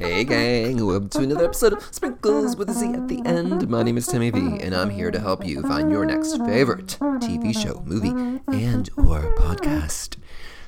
Hey 0.00 0.24
gang, 0.24 0.86
welcome 0.86 1.10
to 1.10 1.18
another 1.18 1.44
episode 1.44 1.74
of 1.74 1.82
Sprinkles 1.94 2.56
with 2.56 2.70
a 2.70 2.72
Z 2.72 2.86
at 2.94 3.06
the 3.06 3.20
end. 3.26 3.68
My 3.68 3.82
name 3.82 3.98
is 3.98 4.06
Timmy 4.06 4.30
V, 4.30 4.58
and 4.62 4.74
I'm 4.74 4.88
here 4.88 5.10
to 5.10 5.20
help 5.20 5.44
you 5.44 5.60
find 5.60 5.90
your 5.90 6.06
next 6.06 6.38
favorite 6.38 6.96
TV 6.96 7.54
show, 7.54 7.82
movie, 7.84 8.40
and 8.48 8.88
or 8.96 9.34
podcast. 9.36 10.16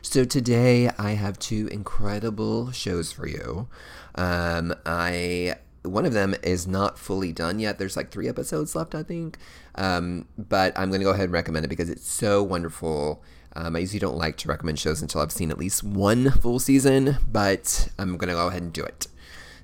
So 0.03 0.25
today 0.25 0.91
I 0.99 1.13
have 1.13 1.39
two 1.39 1.67
incredible 1.69 2.73
shows 2.73 3.11
for 3.11 3.27
you. 3.27 3.69
Um, 4.17 4.75
I 4.85 5.55
one 5.83 6.05
of 6.05 6.13
them 6.13 6.35
is 6.43 6.67
not 6.67 6.99
fully 6.99 7.33
done 7.33 7.59
yet. 7.59 7.79
There's 7.79 7.97
like 7.97 8.11
three 8.11 8.29
episodes 8.29 8.75
left, 8.75 8.95
I 8.95 9.03
think. 9.03 9.39
Um, 9.77 10.29
but 10.37 10.79
I'm 10.79 10.91
going 10.91 11.01
to 11.01 11.07
go 11.07 11.13
ahead 11.13 11.25
and 11.25 11.33
recommend 11.33 11.65
it 11.65 11.69
because 11.69 11.89
it's 11.89 12.07
so 12.07 12.43
wonderful. 12.43 13.23
Um, 13.57 13.77
I 13.77 13.79
usually 13.79 13.99
don't 13.99 14.19
like 14.19 14.37
to 14.39 14.49
recommend 14.49 14.79
shows 14.79 15.01
until 15.01 15.23
I've 15.23 15.33
seen 15.33 15.51
at 15.51 15.59
least 15.59 15.83
one 15.83 16.31
full 16.33 16.59
season, 16.59 17.17
but 17.31 17.89
I'm 17.99 18.19
going 18.19 18.29
to 18.29 18.35
go 18.35 18.49
ahead 18.49 18.63
and 18.63 18.73
do 18.73 18.85
it. 18.85 19.07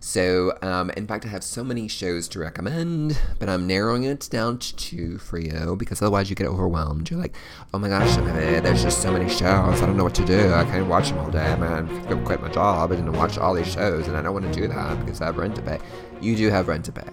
So, 0.01 0.57
um, 0.62 0.91
in 0.91 1.07
fact, 1.07 1.25
I 1.25 1.29
have 1.29 1.43
so 1.43 1.65
many 1.65 1.88
shows 1.88 2.29
to 2.29 2.39
recommend, 2.39 3.19
but 3.39 3.48
I'm 3.48 3.66
narrowing 3.66 4.05
it 4.05 4.29
down 4.30 4.59
to 4.59 4.77
two 4.77 5.19
for 5.19 5.39
you 5.39 5.77
because 5.77 6.01
otherwise 6.01 6.30
you 6.30 6.37
get 6.37 6.47
overwhelmed. 6.47 7.11
You're 7.11 7.20
like, 7.20 7.37
oh 7.75 7.79
my 7.79 7.89
gosh, 7.89 8.16
there's 8.16 8.83
just 8.83 9.03
so 9.03 9.12
many 9.12 9.29
shows. 9.29 9.83
I 9.83 9.87
don't 9.87 9.97
know 9.97 10.05
what 10.05 10.15
to 10.16 10.25
do. 10.25 10.53
I 10.53 10.65
can't 10.65 10.87
watch 10.87 11.09
them 11.09 11.19
all 11.19 11.30
day, 11.30 11.56
man. 11.56 11.87
Going 12.05 12.19
to 12.20 12.25
quit 12.25 12.41
my 12.41 12.48
job 12.48 12.92
and 12.92 13.16
watch 13.16 13.39
all 13.39 13.55
these 13.55 13.73
shows, 13.73 14.06
and 14.06 14.16
I 14.16 14.23
don't 14.23 14.34
want 14.34 14.53
to 14.53 14.61
do 14.61 14.69
that 14.69 15.01
because 15.01 15.20
I 15.20 15.27
have 15.27 15.37
rent 15.37 15.56
to 15.56 15.62
pay. 15.62 15.79
You 16.20 16.37
do 16.37 16.51
have 16.51 16.69
rent 16.69 16.84
to 16.87 16.92
pay. 16.92 17.09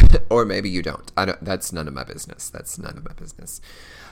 or 0.30 0.44
maybe 0.44 0.68
you 0.68 0.82
don't. 0.82 1.10
I 1.16 1.24
don't. 1.24 1.44
That's 1.44 1.72
none 1.72 1.88
of 1.88 1.94
my 1.94 2.04
business. 2.04 2.50
That's 2.50 2.78
none 2.78 2.96
of 2.96 3.04
my 3.04 3.12
business. 3.12 3.60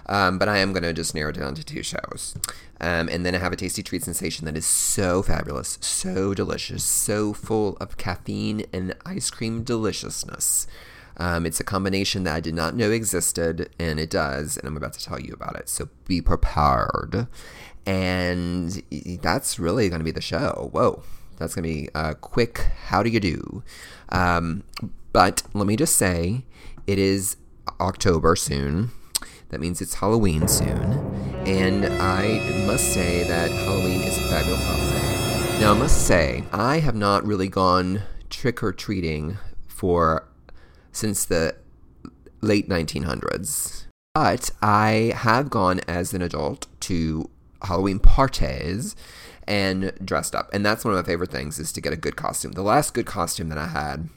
Um, 0.07 0.39
but 0.39 0.49
I 0.49 0.59
am 0.59 0.73
going 0.73 0.83
to 0.83 0.93
just 0.93 1.15
narrow 1.15 1.31
it 1.31 1.37
down 1.37 1.55
to 1.55 1.65
two 1.65 1.83
shows. 1.83 2.35
Um, 2.81 3.09
and 3.09 3.25
then 3.25 3.35
I 3.35 3.39
have 3.39 3.53
a 3.53 3.57
tasty 3.57 3.83
treat 3.83 4.03
sensation 4.03 4.47
that 4.47 4.57
is 4.57 4.67
so 4.67 5.23
fabulous, 5.23 5.79
so 5.81 6.35
delicious, 6.35 6.83
so 6.83 7.33
full 7.33 7.77
of 7.81 7.97
caffeine 7.97 8.65
and 8.73 8.95
ice 9.05 9.31
cream 9.31 9.63
deliciousness. 9.63 10.67
Um, 11.17 11.45
it's 11.45 11.61
a 11.61 11.65
combination 11.65 12.25
that 12.25 12.34
I 12.34 12.41
did 12.41 12.55
not 12.55 12.75
know 12.75 12.91
existed, 12.91 13.69
and 13.79 14.01
it 14.01 14.09
does, 14.09 14.57
and 14.57 14.67
I'm 14.67 14.77
about 14.77 14.95
to 14.95 15.05
tell 15.05 15.20
you 15.20 15.34
about 15.34 15.57
it. 15.57 15.69
So 15.69 15.91
be 16.07 16.23
prepared. 16.23 17.27
And 17.85 18.83
that's 19.23 19.59
really 19.59 19.89
going 19.89 20.01
to 20.01 20.05
be 20.05 20.11
the 20.11 20.20
show. 20.20 20.70
Whoa. 20.73 21.03
That's 21.37 21.55
going 21.55 21.62
to 21.62 21.69
be 21.69 21.89
a 21.95 22.14
quick 22.14 22.67
how 22.87 23.03
do 23.03 23.09
you 23.09 23.19
do? 23.19 23.62
Um, 24.11 24.62
but 25.12 25.42
let 25.55 25.67
me 25.67 25.75
just 25.75 25.97
say, 25.97 26.45
it 26.87 26.98
is 26.98 27.37
October 27.81 28.37
soon. 28.37 28.91
That 29.51 29.61
means 29.61 29.81
it's 29.81 29.95
Halloween 29.95 30.48
soon. 30.48 30.93
And 31.47 31.87
I 31.87 32.65
must 32.67 32.93
say 32.93 33.25
that 33.25 33.51
Halloween 33.51 34.01
is 34.01 34.17
a 34.17 34.29
fabulous 34.29 34.65
holiday. 34.65 35.61
Now, 35.61 35.73
I 35.73 35.79
must 35.79 36.07
say, 36.07 36.45
I 36.53 36.79
have 36.79 36.95
not 36.95 37.27
really 37.27 37.48
gone 37.48 38.03
trick 38.31 38.62
or 38.62 38.73
treating 38.73 39.39
for 39.67 40.27
since 40.92 41.25
the 41.25 41.57
late 42.41 42.69
1900s. 42.69 43.84
But 44.15 44.51
I 44.62 45.12
have 45.17 45.51
gone 45.51 45.81
as 45.87 46.14
an 46.14 46.23
adult 46.23 46.67
to 46.81 47.29
Halloween 47.62 47.98
parties 47.98 48.97
and 49.47 49.92
dressed 50.05 50.35
up. 50.35 50.48
And 50.53 50.64
that's 50.64 50.85
one 50.85 50.95
of 50.95 51.05
my 51.05 51.07
favorite 51.07 51.31
things 51.31 51.59
is 51.59 51.73
to 51.73 51.81
get 51.81 51.92
a 51.92 51.97
good 51.97 52.17
costume. 52.17 52.53
The 52.53 52.62
last 52.62 52.95
good 52.95 53.07
costume 53.07 53.48
that 53.48 53.59
I 53.59 53.67
had 53.67 54.09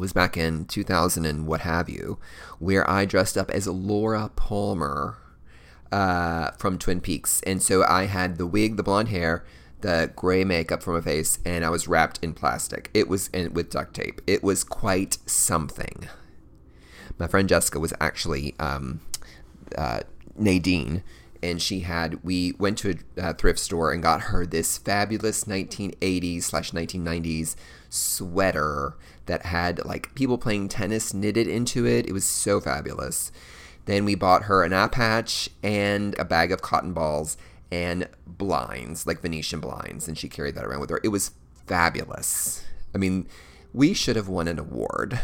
was 0.00 0.12
back 0.12 0.36
in 0.36 0.64
2000 0.64 1.24
and 1.24 1.46
what 1.46 1.60
have 1.60 1.88
you, 1.88 2.18
where 2.58 2.88
I 2.90 3.04
dressed 3.04 3.36
up 3.36 3.50
as 3.50 3.66
Laura 3.68 4.30
Palmer 4.34 5.18
uh, 5.92 6.50
from 6.52 6.78
Twin 6.78 7.00
Peaks. 7.00 7.40
And 7.46 7.62
so 7.62 7.84
I 7.84 8.06
had 8.06 8.38
the 8.38 8.46
wig, 8.46 8.76
the 8.76 8.82
blonde 8.82 9.08
hair, 9.08 9.44
the 9.82 10.10
gray 10.16 10.44
makeup 10.44 10.82
from 10.82 10.94
my 10.94 11.00
face, 11.00 11.38
and 11.44 11.64
I 11.64 11.70
was 11.70 11.86
wrapped 11.86 12.18
in 12.22 12.32
plastic. 12.32 12.90
It 12.94 13.08
was 13.08 13.28
in, 13.28 13.52
with 13.52 13.70
duct 13.70 13.94
tape. 13.94 14.20
It 14.26 14.42
was 14.42 14.64
quite 14.64 15.18
something. 15.26 16.08
My 17.18 17.26
friend 17.26 17.48
Jessica 17.48 17.78
was 17.78 17.92
actually 18.00 18.54
um, 18.58 19.00
uh, 19.76 20.00
Nadine, 20.36 21.02
and 21.42 21.60
she 21.60 21.80
had 21.80 22.22
we 22.22 22.52
went 22.58 22.78
to 22.78 22.98
a, 23.16 23.34
thrift 23.34 23.58
store 23.58 23.92
and 23.92 24.02
got 24.02 24.22
her 24.22 24.44
this 24.44 24.78
fabulous 24.78 25.44
1980s 25.44 26.42
slash 26.42 26.72
1990s 26.72 27.56
sweater 27.88 28.96
that 29.26 29.46
had 29.46 29.84
like 29.84 30.14
people 30.14 30.38
playing 30.38 30.68
tennis 30.68 31.14
knitted 31.14 31.46
into 31.46 31.86
it. 31.86 32.06
It 32.06 32.12
was 32.12 32.24
so 32.24 32.60
fabulous. 32.60 33.32
Then 33.86 34.04
we 34.04 34.14
bought 34.14 34.44
her 34.44 34.62
an 34.62 34.72
eye 34.72 34.88
patch 34.88 35.48
and 35.62 36.18
a 36.18 36.24
bag 36.24 36.52
of 36.52 36.62
cotton 36.62 36.92
balls 36.92 37.36
and 37.72 38.08
blinds, 38.26 39.06
like 39.06 39.20
Venetian 39.20 39.60
blinds, 39.60 40.08
and 40.08 40.18
she 40.18 40.28
carried 40.28 40.54
that 40.56 40.64
around 40.64 40.80
with 40.80 40.90
her. 40.90 41.00
It 41.02 41.08
was 41.08 41.32
fabulous. 41.66 42.64
I 42.94 42.98
mean, 42.98 43.28
we 43.72 43.94
should 43.94 44.16
have 44.16 44.28
won 44.28 44.48
an 44.48 44.58
award. 44.58 45.20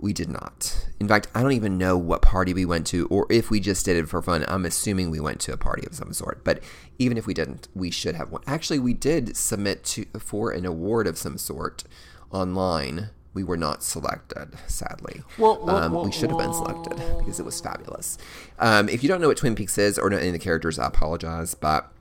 We 0.00 0.12
did 0.12 0.30
not. 0.30 0.86
In 0.98 1.06
fact, 1.06 1.28
I 1.34 1.42
don't 1.42 1.52
even 1.52 1.76
know 1.76 1.96
what 1.96 2.22
party 2.22 2.54
we 2.54 2.64
went 2.64 2.86
to 2.88 3.06
or 3.08 3.26
if 3.30 3.50
we 3.50 3.60
just 3.60 3.84
did 3.84 3.96
it 3.96 4.08
for 4.08 4.22
fun. 4.22 4.44
I'm 4.48 4.64
assuming 4.64 5.10
we 5.10 5.20
went 5.20 5.40
to 5.40 5.52
a 5.52 5.58
party 5.58 5.86
of 5.86 5.94
some 5.94 6.12
sort. 6.12 6.42
But 6.42 6.62
even 6.98 7.18
if 7.18 7.26
we 7.26 7.34
didn't, 7.34 7.68
we 7.74 7.90
should 7.90 8.14
have 8.14 8.30
won. 8.30 8.42
Actually, 8.46 8.78
we 8.78 8.94
did 8.94 9.36
submit 9.36 9.84
to 9.84 10.06
for 10.18 10.52
an 10.52 10.64
award 10.64 11.06
of 11.06 11.18
some 11.18 11.36
sort 11.36 11.84
online 12.30 13.10
we 13.32 13.44
were 13.44 13.56
not 13.56 13.82
selected, 13.82 14.48
sadly. 14.66 15.22
Well, 15.38 15.64
well, 15.64 15.76
um, 15.76 16.04
we 16.04 16.12
should 16.12 16.30
have 16.30 16.38
been 16.38 16.52
selected 16.52 16.96
because 17.18 17.38
it 17.38 17.44
was 17.44 17.60
fabulous. 17.60 18.18
Um, 18.58 18.88
if 18.88 19.02
you 19.02 19.08
don't 19.08 19.20
know 19.20 19.28
what 19.28 19.36
Twin 19.36 19.54
Peaks 19.54 19.78
is 19.78 19.98
or 19.98 20.10
know 20.10 20.16
any 20.16 20.28
of 20.28 20.32
the 20.32 20.38
characters, 20.40 20.78
I 20.78 20.86
apologize, 20.86 21.54
but 21.54 21.92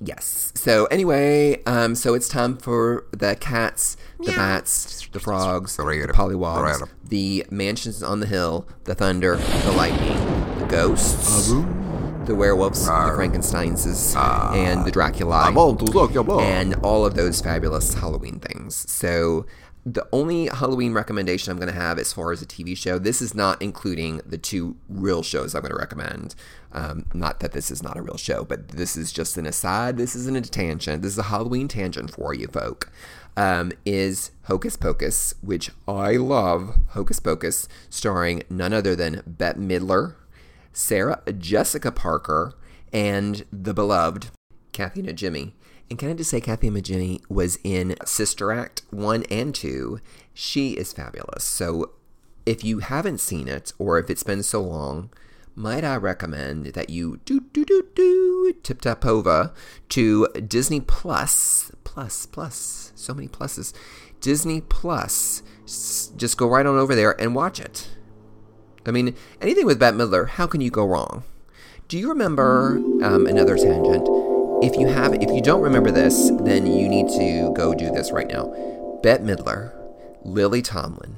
yes. 0.00 0.52
So 0.54 0.86
anyway, 0.86 1.62
um, 1.64 1.94
so 1.94 2.14
it's 2.14 2.28
time 2.28 2.56
for 2.56 3.04
the 3.12 3.36
cats, 3.36 3.96
the 4.18 4.32
bats, 4.36 5.08
the 5.12 5.20
frogs, 5.20 5.76
the 5.76 5.82
pollywogs, 6.14 6.88
the 7.04 7.44
mansions 7.50 8.02
on 8.02 8.20
the 8.20 8.26
hill, 8.26 8.66
the 8.84 8.94
thunder, 8.94 9.36
the 9.36 9.72
lightning, 9.72 10.18
the 10.58 10.66
ghosts. 10.66 11.50
The 12.26 12.34
werewolves, 12.36 12.84
the 12.84 12.90
Frankensteins, 13.16 13.84
and 14.54 14.84
the 14.84 14.90
Dracula, 14.92 15.46
and 16.40 16.74
all 16.76 17.04
of 17.04 17.14
those 17.14 17.40
fabulous 17.40 17.94
Halloween 17.94 18.38
things. 18.38 18.76
So 18.88 19.46
the 19.86 20.06
only 20.12 20.46
Halloween 20.46 20.92
recommendation 20.92 21.50
I'm 21.50 21.58
going 21.58 21.72
to 21.72 21.80
have 21.80 21.98
as 21.98 22.12
far 22.12 22.32
as 22.32 22.42
a 22.42 22.46
TV 22.46 22.76
show, 22.76 22.98
this 22.98 23.22
is 23.22 23.34
not 23.34 23.60
including 23.62 24.20
the 24.26 24.36
two 24.36 24.76
real 24.88 25.22
shows 25.22 25.54
I'm 25.54 25.62
going 25.62 25.72
to 25.72 25.78
recommend. 25.78 26.34
Um, 26.72 27.06
not 27.14 27.40
that 27.40 27.52
this 27.52 27.70
is 27.70 27.82
not 27.82 27.96
a 27.96 28.02
real 28.02 28.18
show, 28.18 28.44
but 28.44 28.68
this 28.68 28.96
is 28.96 29.10
just 29.12 29.38
an 29.38 29.46
aside. 29.46 29.96
This 29.96 30.14
isn't 30.14 30.36
a 30.36 30.42
tangent. 30.42 31.02
This 31.02 31.12
is 31.12 31.18
a 31.18 31.24
Halloween 31.24 31.66
tangent 31.66 32.10
for 32.10 32.34
you 32.34 32.46
folk. 32.46 32.92
Um, 33.36 33.72
is 33.86 34.32
Hocus 34.44 34.76
Pocus, 34.76 35.34
which 35.40 35.70
I 35.88 36.12
love. 36.12 36.76
Hocus 36.88 37.18
Pocus, 37.18 37.66
starring 37.88 38.42
none 38.50 38.74
other 38.74 38.94
than 38.94 39.22
Bette 39.26 39.58
Midler, 39.58 40.16
Sarah 40.72 41.22
Jessica 41.38 41.90
Parker, 41.90 42.54
and 42.92 43.44
the 43.50 43.72
beloved 43.72 44.30
Kathy 44.72 45.02
Najimy. 45.02 45.52
And 45.90 45.98
can 45.98 46.08
I 46.08 46.14
just 46.14 46.30
say, 46.30 46.40
Kathy 46.40 46.70
Najimy 46.70 47.20
was 47.28 47.58
in 47.64 47.96
Sister 48.06 48.52
Act 48.52 48.82
1 48.90 49.24
and 49.28 49.52
2. 49.52 50.00
She 50.32 50.74
is 50.74 50.92
fabulous. 50.92 51.42
So 51.42 51.90
if 52.46 52.62
you 52.62 52.78
haven't 52.78 53.18
seen 53.18 53.48
it, 53.48 53.72
or 53.76 53.98
if 53.98 54.08
it's 54.08 54.22
been 54.22 54.44
so 54.44 54.62
long, 54.62 55.10
might 55.56 55.84
I 55.84 55.96
recommend 55.96 56.66
that 56.66 56.90
you 56.90 57.20
do 57.24 57.40
do 57.52 57.64
do 57.64 57.86
do 57.94 58.54
tip 58.62 58.80
tap 58.80 59.04
over 59.04 59.52
to 59.90 60.28
Disney 60.46 60.80
Plus 60.80 61.72
plus 61.84 62.24
plus 62.24 62.92
so 62.94 63.12
many 63.12 63.26
pluses 63.26 63.74
Disney 64.20 64.60
Plus 64.60 65.42
just 66.16 66.38
go 66.38 66.48
right 66.48 66.64
on 66.64 66.78
over 66.78 66.94
there 66.94 67.20
and 67.20 67.34
watch 67.34 67.60
it. 67.60 67.88
I 68.86 68.90
mean 68.90 69.14
anything 69.40 69.66
with 69.66 69.78
Bette 69.78 69.96
Midler, 69.96 70.28
how 70.28 70.46
can 70.46 70.60
you 70.60 70.70
go 70.70 70.86
wrong? 70.86 71.24
Do 71.88 71.98
you 71.98 72.08
remember 72.08 72.76
um, 73.02 73.26
another 73.26 73.56
tangent? 73.56 74.08
If 74.62 74.76
you 74.76 74.88
have, 74.88 75.14
if 75.14 75.30
you 75.30 75.40
don't 75.40 75.62
remember 75.62 75.90
this, 75.90 76.30
then 76.42 76.66
you 76.66 76.86
need 76.86 77.08
to 77.08 77.50
go 77.54 77.74
do 77.74 77.90
this 77.90 78.12
right 78.12 78.28
now. 78.28 78.52
Bette 79.02 79.24
Midler, 79.24 79.72
Lily 80.22 80.60
Tomlin, 80.60 81.16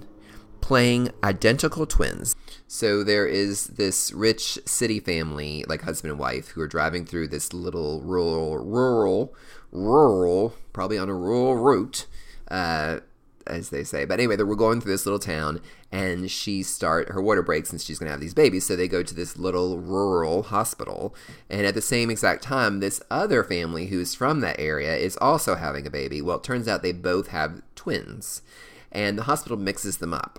playing 0.61 1.11
identical 1.25 1.85
twins. 1.85 2.37
So 2.69 3.03
there 3.03 3.27
is 3.27 3.67
this 3.67 4.13
rich 4.13 4.61
city 4.65 5.01
family, 5.01 5.65
like 5.67 5.83
husband 5.83 6.13
and 6.13 6.21
wife, 6.21 6.51
who 6.51 6.61
are 6.61 6.69
driving 6.69 7.05
through 7.05 7.29
this 7.29 7.53
little 7.53 8.01
rural, 8.03 8.59
rural, 8.59 9.35
rural, 9.73 10.55
probably 10.73 10.99
on 10.99 11.09
a 11.09 11.15
rural 11.15 11.57
route, 11.57 12.07
uh, 12.49 13.01
as 13.47 13.71
they 13.71 13.85
say. 13.85 14.05
But 14.05 14.19
anyway, 14.19 14.37
we're 14.37 14.55
going 14.55 14.81
through 14.81 14.93
this 14.93 15.07
little 15.07 15.19
town, 15.19 15.61
and 15.91 16.31
she 16.31 16.63
start 16.63 17.11
her 17.11 17.23
water 17.23 17.43
breaks, 17.43 17.71
and 17.71 17.81
she's 17.81 17.99
to 17.99 18.09
have 18.09 18.21
these 18.21 18.35
babies. 18.35 18.67
So 18.67 18.77
they 18.77 18.89
go 18.89 19.03
to 19.03 19.15
this 19.15 19.37
little 19.37 19.79
rural 19.79 20.45
hospital, 20.45 21.15
and 21.49 21.67
at 21.67 21.75
the 21.75 21.81
same 21.81 22.11
exact 22.11 22.43
time, 22.43 22.81
this 22.81 23.03
other 23.11 23.45
family 23.45 23.87
who's 23.87 24.15
from 24.15 24.41
that 24.41 24.61
area 24.61 24.97
is 24.97 25.19
also 25.21 25.55
having 25.55 25.87
a 25.87 25.91
baby. 25.91 26.23
Well, 26.23 26.39
it 26.39 26.45
turns 26.45 26.69
out 26.69 26.83
they 26.83 26.93
both 26.93 27.29
have 27.29 27.63
twins, 27.75 28.43
and 28.91 29.19
the 29.19 29.25
hospital 29.25 29.59
mixes 29.59 29.99
them 29.99 30.15
up. 30.15 30.39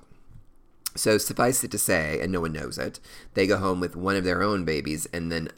So 0.95 1.17
suffice 1.17 1.63
it 1.63 1.71
to 1.71 1.79
say, 1.79 2.19
and 2.19 2.31
no 2.31 2.41
one 2.41 2.53
knows 2.53 2.77
it, 2.77 2.99
they 3.33 3.47
go 3.47 3.57
home 3.57 3.79
with 3.79 3.95
one 3.95 4.15
of 4.15 4.23
their 4.23 4.43
own 4.43 4.63
babies, 4.63 5.07
and 5.11 5.31
then 5.31 5.49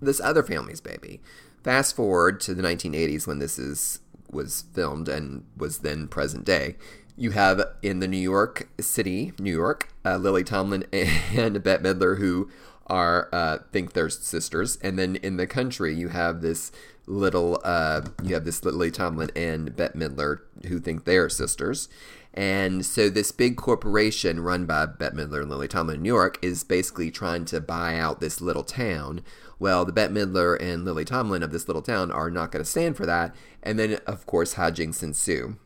this 0.00 0.20
other 0.20 0.42
family's 0.42 0.80
baby. 0.80 1.20
Fast 1.62 1.96
forward 1.96 2.40
to 2.42 2.54
the 2.54 2.62
1980s 2.62 3.26
when 3.26 3.38
this 3.38 3.58
is 3.58 4.00
was 4.34 4.64
filmed 4.72 5.08
and 5.08 5.44
was 5.56 5.78
then 5.78 6.08
present 6.08 6.44
day. 6.44 6.76
You 7.16 7.30
have 7.30 7.62
in 7.82 8.00
the 8.00 8.08
New 8.08 8.16
York 8.16 8.68
City, 8.80 9.32
New 9.38 9.52
York, 9.52 9.88
uh, 10.04 10.16
Lily 10.16 10.44
Tomlin 10.44 10.84
and 10.92 11.62
Bette 11.62 11.82
Midler, 11.82 12.18
who 12.18 12.50
are 12.88 13.28
uh, 13.32 13.58
think 13.72 13.92
they're 13.92 14.10
sisters, 14.10 14.76
and 14.82 14.98
then 14.98 15.16
in 15.16 15.36
the 15.36 15.46
country 15.46 15.94
you 15.94 16.08
have 16.08 16.42
this 16.42 16.72
little 17.06 17.60
uh, 17.64 18.02
you 18.22 18.34
have 18.34 18.44
this 18.44 18.64
Lily 18.64 18.90
Tomlin 18.90 19.30
and 19.36 19.74
Bette 19.76 19.98
Midler 19.98 20.40
who 20.66 20.80
think 20.80 21.04
they're 21.04 21.28
sisters. 21.28 21.88
And 22.36 22.84
so 22.84 23.08
this 23.08 23.30
big 23.30 23.56
corporation 23.56 24.40
run 24.40 24.66
by 24.66 24.86
Bette 24.86 25.16
Midler 25.16 25.42
and 25.42 25.50
Lily 25.50 25.68
Tomlin 25.68 25.96
in 25.96 26.02
New 26.02 26.08
York 26.08 26.36
is 26.42 26.64
basically 26.64 27.12
trying 27.12 27.44
to 27.46 27.60
buy 27.60 27.96
out 27.96 28.18
this 28.18 28.40
little 28.40 28.64
town. 28.64 29.22
Well, 29.64 29.86
the 29.86 29.92
Bette 29.92 30.12
Midler 30.12 30.60
and 30.60 30.84
Lily 30.84 31.06
Tomlin 31.06 31.42
of 31.42 31.50
this 31.50 31.68
little 31.68 31.80
town 31.80 32.10
are 32.10 32.30
not 32.30 32.52
going 32.52 32.62
to 32.62 32.70
stand 32.70 32.98
for 32.98 33.06
that. 33.06 33.34
And 33.62 33.78
then, 33.78 33.98
of 34.06 34.26
course, 34.26 34.56
hijinks 34.56 35.02
ensue. 35.02 35.56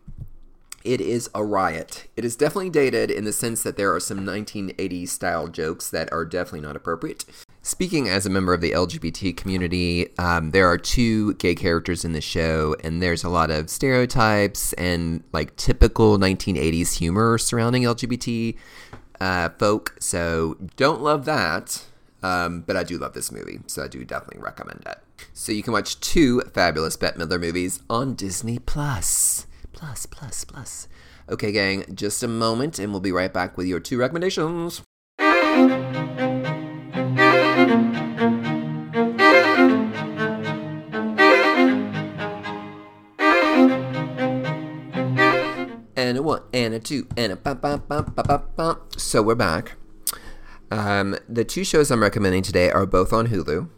It 0.85 1.01
is 1.01 1.29
a 1.35 1.43
riot. 1.43 2.07
It 2.17 2.25
is 2.25 2.37
definitely 2.37 2.71
dated 2.71 3.11
in 3.11 3.25
the 3.25 3.33
sense 3.33 3.65
that 3.65 3.77
there 3.77 3.93
are 3.93 3.99
some 3.99 4.21
1980s 4.21 5.09
style 5.09 5.49
jokes 5.49 5.91
that 5.91 6.13
are 6.13 6.25
definitely 6.25 6.61
not 6.61 6.77
appropriate. 6.77 7.25
Speaking 7.63 8.09
as 8.09 8.25
a 8.25 8.31
member 8.31 8.55
of 8.55 8.61
the 8.61 8.71
LGBT 8.71 9.37
community, 9.37 10.17
um, 10.17 10.53
there 10.53 10.69
are 10.69 10.79
two 10.79 11.35
gay 11.35 11.57
characters 11.57 12.05
in 12.05 12.13
the 12.13 12.21
show, 12.21 12.77
and 12.85 13.03
there's 13.03 13.25
a 13.25 13.29
lot 13.29 13.51
of 13.51 13.69
stereotypes 13.69 14.75
and 14.75 15.25
like 15.33 15.57
typical 15.57 16.21
1980s 16.21 16.99
humor 16.99 17.37
surrounding 17.37 17.83
LGBT 17.83 18.57
uh, 19.21 19.49
folk. 19.59 19.97
So 19.99 20.57
don't 20.77 21.03
love 21.03 21.25
that, 21.25 21.85
um, 22.23 22.63
but 22.67 22.77
I 22.77 22.83
do 22.83 22.99
love 22.99 23.13
this 23.13 23.31
movie, 23.31 23.61
so 23.67 23.85
I 23.85 23.89
do 23.89 24.05
definitely 24.05 24.43
recommend 24.43 24.85
it. 24.87 24.99
So 25.33 25.53
you 25.53 25.63
can 25.63 25.73
watch 25.73 26.01
two 26.01 26.41
fabulous 26.53 26.97
Bette 26.97 27.19
Midler 27.19 27.41
movies 27.41 27.81
on 27.89 28.15
Disney 28.15 28.59
Plus. 28.59 29.47
Plus, 29.73 30.07
plus, 30.07 30.45
plus. 30.45 30.89
Okay, 31.31 31.53
gang, 31.53 31.85
just 31.95 32.23
a 32.23 32.29
moment, 32.29 32.79
and 32.79 32.91
we'll 32.91 33.01
be 33.01 33.13
right 33.13 33.33
back 33.33 33.57
with 33.57 33.67
your 33.67 33.81
two 33.81 33.99
recommendations. 33.99 34.83
And 45.97 46.17
a 46.17 46.23
one, 46.23 46.43
and 46.55 46.75
a 46.75 46.81
two, 46.81 47.07
and 47.17 47.33
a 47.33 47.37
bum, 47.37 47.59
bum, 47.59 47.83
bum, 47.87 48.13
bum, 48.17 48.25
bum, 48.27 48.43
bum. 48.57 48.81
So 48.97 49.23
we're 49.23 49.35
back. 49.35 49.77
Um, 50.71 51.17
the 51.29 51.45
two 51.45 51.65
shows 51.65 51.91
I'm 51.91 52.03
recommending 52.03 52.43
today 52.43 52.71
are 52.71 52.87
both 52.87 53.13
on 53.13 53.29
Hulu. 53.29 53.69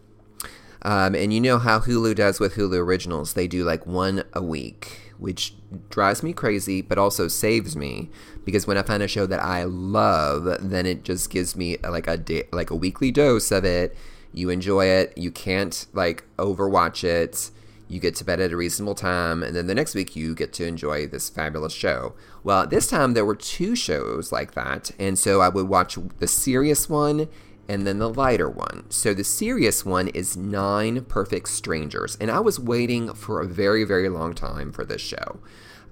Um, 0.82 1.14
and 1.14 1.32
you 1.32 1.40
know 1.40 1.58
how 1.58 1.80
Hulu 1.80 2.14
does 2.14 2.40
with 2.40 2.54
Hulu 2.54 2.78
Originals. 2.78 3.34
They 3.34 3.46
do 3.46 3.64
like 3.64 3.86
one 3.86 4.24
a 4.32 4.42
week, 4.42 5.12
which 5.18 5.54
drives 5.90 6.22
me 6.22 6.32
crazy, 6.32 6.80
but 6.80 6.98
also 6.98 7.28
saves 7.28 7.76
me 7.76 8.10
because 8.44 8.66
when 8.66 8.78
I 8.78 8.82
find 8.82 9.02
a 9.02 9.08
show 9.08 9.26
that 9.26 9.40
I 9.40 9.64
love, 9.64 10.46
then 10.60 10.86
it 10.86 11.04
just 11.04 11.30
gives 11.30 11.54
me 11.54 11.76
like 11.82 12.06
a 12.06 12.16
day, 12.16 12.44
like 12.50 12.70
a 12.70 12.76
weekly 12.76 13.10
dose 13.10 13.50
of 13.50 13.64
it. 13.64 13.94
You 14.32 14.48
enjoy 14.48 14.86
it. 14.86 15.16
You 15.18 15.30
can't 15.30 15.86
like 15.92 16.24
overwatch 16.38 17.04
it 17.04 17.50
you 17.90 17.98
get 17.98 18.14
to 18.14 18.24
bed 18.24 18.40
at 18.40 18.52
a 18.52 18.56
reasonable 18.56 18.94
time, 18.94 19.42
and 19.42 19.56
then 19.56 19.66
the 19.66 19.74
next 19.74 19.96
week 19.96 20.14
you 20.14 20.32
get 20.32 20.52
to 20.54 20.64
enjoy 20.64 21.08
this 21.08 21.28
fabulous 21.28 21.72
show. 21.72 22.14
Well, 22.44 22.64
this 22.64 22.86
time 22.86 23.14
there 23.14 23.24
were 23.24 23.34
two 23.34 23.74
shows 23.74 24.30
like 24.30 24.54
that, 24.54 24.92
and 24.96 25.18
so 25.18 25.40
I 25.40 25.48
would 25.48 25.68
watch 25.68 25.98
the 26.18 26.28
serious 26.28 26.88
one 26.88 27.28
and 27.68 27.86
then 27.86 27.98
the 27.98 28.08
lighter 28.08 28.48
one. 28.48 28.84
So 28.90 29.12
the 29.12 29.24
serious 29.24 29.84
one 29.84 30.08
is 30.08 30.36
Nine 30.36 31.04
Perfect 31.04 31.48
Strangers, 31.48 32.16
and 32.20 32.30
I 32.30 32.38
was 32.38 32.60
waiting 32.60 33.12
for 33.12 33.40
a 33.40 33.46
very, 33.46 33.82
very 33.82 34.08
long 34.08 34.34
time 34.34 34.70
for 34.70 34.84
this 34.84 35.02
show. 35.02 35.40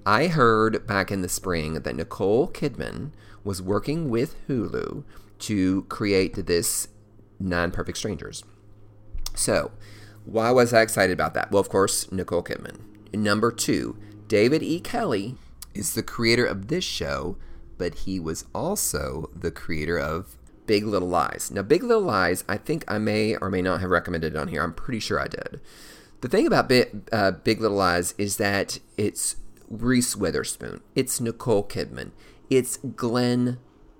I 0.06 0.28
heard 0.28 0.86
back 0.86 1.10
in 1.10 1.22
the 1.22 1.28
spring 1.28 1.74
that 1.74 1.96
Nicole 1.96 2.48
Kidman 2.48 3.10
was 3.42 3.60
working 3.60 4.08
with 4.08 4.36
Hulu 4.46 5.02
to 5.40 5.82
create 5.82 6.46
this 6.46 6.88
Nine 7.40 7.72
Perfect 7.72 7.98
Strangers. 7.98 8.44
So, 9.34 9.72
why 10.28 10.50
was 10.50 10.74
I 10.74 10.82
excited 10.82 11.12
about 11.12 11.32
that? 11.34 11.50
Well, 11.50 11.60
of 11.60 11.70
course, 11.70 12.12
Nicole 12.12 12.42
Kidman. 12.42 12.78
Number 13.14 13.50
two, 13.50 13.96
David 14.26 14.62
E. 14.62 14.78
Kelley 14.78 15.36
is 15.74 15.94
the 15.94 16.02
creator 16.02 16.44
of 16.44 16.68
this 16.68 16.84
show, 16.84 17.38
but 17.78 17.94
he 17.94 18.20
was 18.20 18.44
also 18.54 19.30
the 19.34 19.50
creator 19.50 19.98
of 19.98 20.36
Big 20.66 20.84
Little 20.84 21.08
Lies. 21.08 21.50
Now, 21.50 21.62
Big 21.62 21.82
Little 21.82 22.02
Lies, 22.02 22.44
I 22.46 22.58
think 22.58 22.84
I 22.86 22.98
may 22.98 23.36
or 23.36 23.48
may 23.48 23.62
not 23.62 23.80
have 23.80 23.88
recommended 23.88 24.34
it 24.34 24.38
on 24.38 24.48
here. 24.48 24.62
I'm 24.62 24.74
pretty 24.74 25.00
sure 25.00 25.18
I 25.18 25.28
did. 25.28 25.62
The 26.20 26.28
thing 26.28 26.46
about 26.46 26.68
Big, 26.68 27.08
uh, 27.10 27.30
Big 27.30 27.60
Little 27.60 27.78
Lies 27.78 28.14
is 28.18 28.36
that 28.36 28.80
it's 28.98 29.36
Reese 29.70 30.14
Witherspoon, 30.14 30.82
it's 30.94 31.20
Nicole 31.20 31.64
Kidman, 31.64 32.10
it's 32.50 32.76
Glenn 32.76 33.58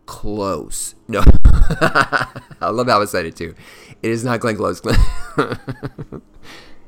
Close. 0.09 0.95
No, 1.07 1.23
I 1.45 2.71
love 2.71 2.89
how 2.89 3.03
I 3.03 3.05
said 3.05 3.27
it 3.27 3.37
too. 3.37 3.55
It 4.03 4.11
is 4.11 4.25
not 4.25 4.41
Glenn 4.41 4.57
Close. 4.57 4.81
Glenn, 4.81 4.99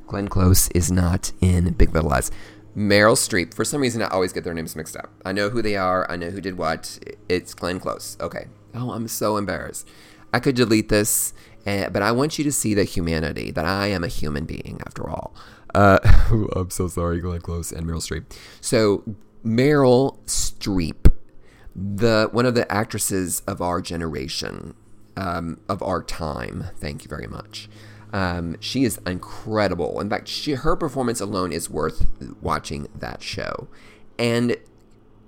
Glenn 0.06 0.26
Close 0.26 0.68
is 0.70 0.90
not 0.90 1.30
in 1.42 1.74
Big 1.74 1.92
Little 1.94 2.08
Lies. 2.08 2.30
Meryl 2.74 3.12
Streep. 3.12 3.52
For 3.52 3.62
some 3.62 3.82
reason, 3.82 4.00
I 4.00 4.06
always 4.06 4.32
get 4.32 4.44
their 4.44 4.54
names 4.54 4.74
mixed 4.74 4.96
up. 4.96 5.10
I 5.22 5.32
know 5.32 5.50
who 5.50 5.60
they 5.60 5.76
are. 5.76 6.10
I 6.10 6.16
know 6.16 6.30
who 6.30 6.40
did 6.40 6.56
what. 6.56 6.98
It's 7.28 7.52
Glenn 7.52 7.78
Close. 7.78 8.16
Okay. 8.22 8.46
Oh, 8.74 8.92
I'm 8.92 9.06
so 9.06 9.36
embarrassed. 9.36 9.86
I 10.32 10.40
could 10.40 10.56
delete 10.56 10.88
this, 10.88 11.34
uh, 11.66 11.90
but 11.90 12.00
I 12.00 12.12
want 12.12 12.38
you 12.38 12.44
to 12.44 12.52
see 12.52 12.72
the 12.72 12.84
humanity 12.84 13.50
that 13.50 13.66
I 13.66 13.88
am 13.88 14.02
a 14.02 14.08
human 14.08 14.46
being 14.46 14.80
after 14.86 15.10
all. 15.10 15.34
Uh, 15.74 15.98
I'm 16.56 16.70
so 16.70 16.88
sorry, 16.88 17.20
Glenn 17.20 17.42
Close 17.42 17.70
and 17.70 17.86
Meryl 17.86 17.96
Streep. 17.96 18.24
So 18.62 19.04
Meryl 19.44 20.18
Streep, 20.24 20.99
the 21.80 22.28
one 22.32 22.46
of 22.46 22.54
the 22.54 22.70
actresses 22.70 23.40
of 23.46 23.60
our 23.62 23.80
generation, 23.80 24.74
um, 25.16 25.60
of 25.68 25.82
our 25.82 26.02
time. 26.02 26.66
Thank 26.76 27.04
you 27.04 27.08
very 27.08 27.26
much. 27.26 27.68
Um, 28.12 28.56
she 28.60 28.84
is 28.84 28.98
incredible. 29.06 30.00
In 30.00 30.10
fact, 30.10 30.28
she, 30.28 30.52
her 30.52 30.76
performance 30.76 31.20
alone 31.20 31.52
is 31.52 31.70
worth 31.70 32.06
watching 32.40 32.88
that 32.94 33.22
show. 33.22 33.68
And 34.18 34.56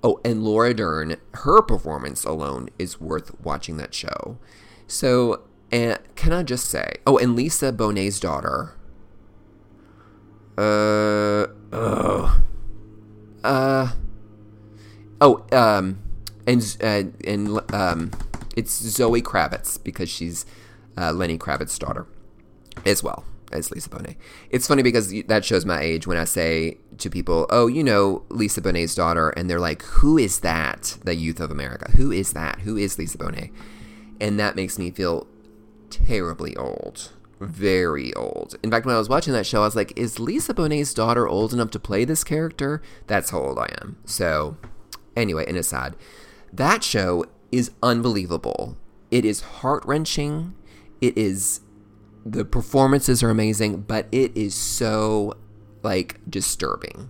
oh, 0.03 0.19
and 0.23 0.43
Laura 0.43 0.73
Dern, 0.73 1.15
her 1.35 1.61
performance 1.61 2.23
alone 2.25 2.69
is 2.77 2.99
worth 2.99 3.39
watching 3.41 3.77
that 3.77 3.93
show. 3.93 4.37
So, 4.85 5.43
and 5.71 5.97
can 6.15 6.33
I 6.33 6.43
just 6.43 6.69
say, 6.69 6.95
oh, 7.07 7.17
and 7.17 7.35
Lisa 7.35 7.71
Bonet's 7.71 8.19
daughter. 8.19 8.75
Uh, 10.55 11.47
oh, 11.71 12.41
uh, 13.43 13.91
oh, 15.19 15.45
um, 15.51 15.99
and 16.47 16.77
uh, 16.81 17.03
and 17.25 17.73
um, 17.73 18.11
it's 18.55 18.73
Zoe 18.73 19.21
Kravitz 19.21 19.81
because 19.83 20.09
she's 20.09 20.45
uh, 20.97 21.11
Lenny 21.11 21.37
Kravitz's 21.37 21.79
daughter 21.79 22.05
as 22.85 23.03
well 23.03 23.25
as 23.51 23.71
Lisa 23.71 23.89
Bonet. 23.89 24.15
It's 24.49 24.67
funny 24.67 24.83
because 24.83 25.13
that 25.27 25.45
shows 25.45 25.65
my 25.65 25.79
age 25.79 26.07
when 26.07 26.17
I 26.17 26.25
say 26.25 26.77
to 26.97 27.09
people, 27.09 27.45
"Oh, 27.49 27.67
you 27.67 27.83
know 27.83 28.23
Lisa 28.29 28.61
Bonet's 28.61 28.95
daughter," 28.95 29.29
and 29.29 29.49
they're 29.49 29.59
like, 29.59 29.83
"Who 29.83 30.17
is 30.17 30.39
that?" 30.39 30.97
The 31.03 31.15
youth 31.15 31.39
of 31.39 31.51
America. 31.51 31.91
Who 31.91 32.11
is 32.11 32.33
that? 32.33 32.61
Who 32.61 32.77
is 32.77 32.97
Lisa 32.97 33.17
Bonet? 33.17 33.51
And 34.19 34.39
that 34.39 34.55
makes 34.55 34.79
me 34.79 34.91
feel 34.91 35.27
terribly 35.89 36.55
old. 36.55 37.11
Very 37.39 38.13
old. 38.13 38.55
In 38.63 38.71
fact, 38.71 38.85
when 38.85 38.95
I 38.95 38.99
was 38.99 39.09
watching 39.09 39.33
that 39.33 39.45
show, 39.45 39.61
I 39.61 39.65
was 39.65 39.75
like, 39.75 39.91
is 39.97 40.19
Lisa 40.19 40.53
Bonet's 40.53 40.93
daughter 40.93 41.27
old 41.27 41.53
enough 41.53 41.71
to 41.71 41.79
play 41.79 42.05
this 42.05 42.23
character? 42.23 42.81
That's 43.07 43.31
how 43.31 43.39
old 43.39 43.59
I 43.59 43.75
am. 43.81 43.97
So, 44.05 44.55
anyway, 45.15 45.45
an 45.47 45.57
aside. 45.57 45.95
That 46.53 46.83
show 46.83 47.25
is 47.51 47.71
unbelievable. 47.81 48.77
It 49.09 49.25
is 49.25 49.41
heart 49.41 49.83
wrenching. 49.85 50.53
It 51.01 51.17
is 51.17 51.61
the 52.25 52.45
performances 52.45 53.21
are 53.21 53.29
amazing, 53.29 53.81
but 53.81 54.07
it 54.11 54.37
is 54.37 54.55
so 54.55 55.35
like 55.81 56.19
disturbing. 56.29 57.09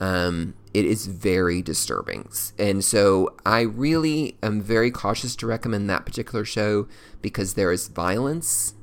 Um, 0.00 0.54
it 0.74 0.84
is 0.84 1.06
very 1.06 1.62
disturbing. 1.62 2.28
And 2.58 2.84
so 2.84 3.34
I 3.46 3.62
really 3.62 4.36
am 4.42 4.60
very 4.60 4.90
cautious 4.90 5.34
to 5.36 5.46
recommend 5.46 5.88
that 5.88 6.04
particular 6.04 6.44
show 6.44 6.86
because 7.22 7.54
there 7.54 7.72
is 7.72 7.88
violence, 7.88 8.74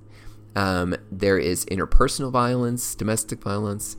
um, 0.55 0.95
there 1.11 1.37
is 1.37 1.65
interpersonal 1.65 2.31
violence, 2.31 2.95
domestic 2.95 3.41
violence, 3.41 3.95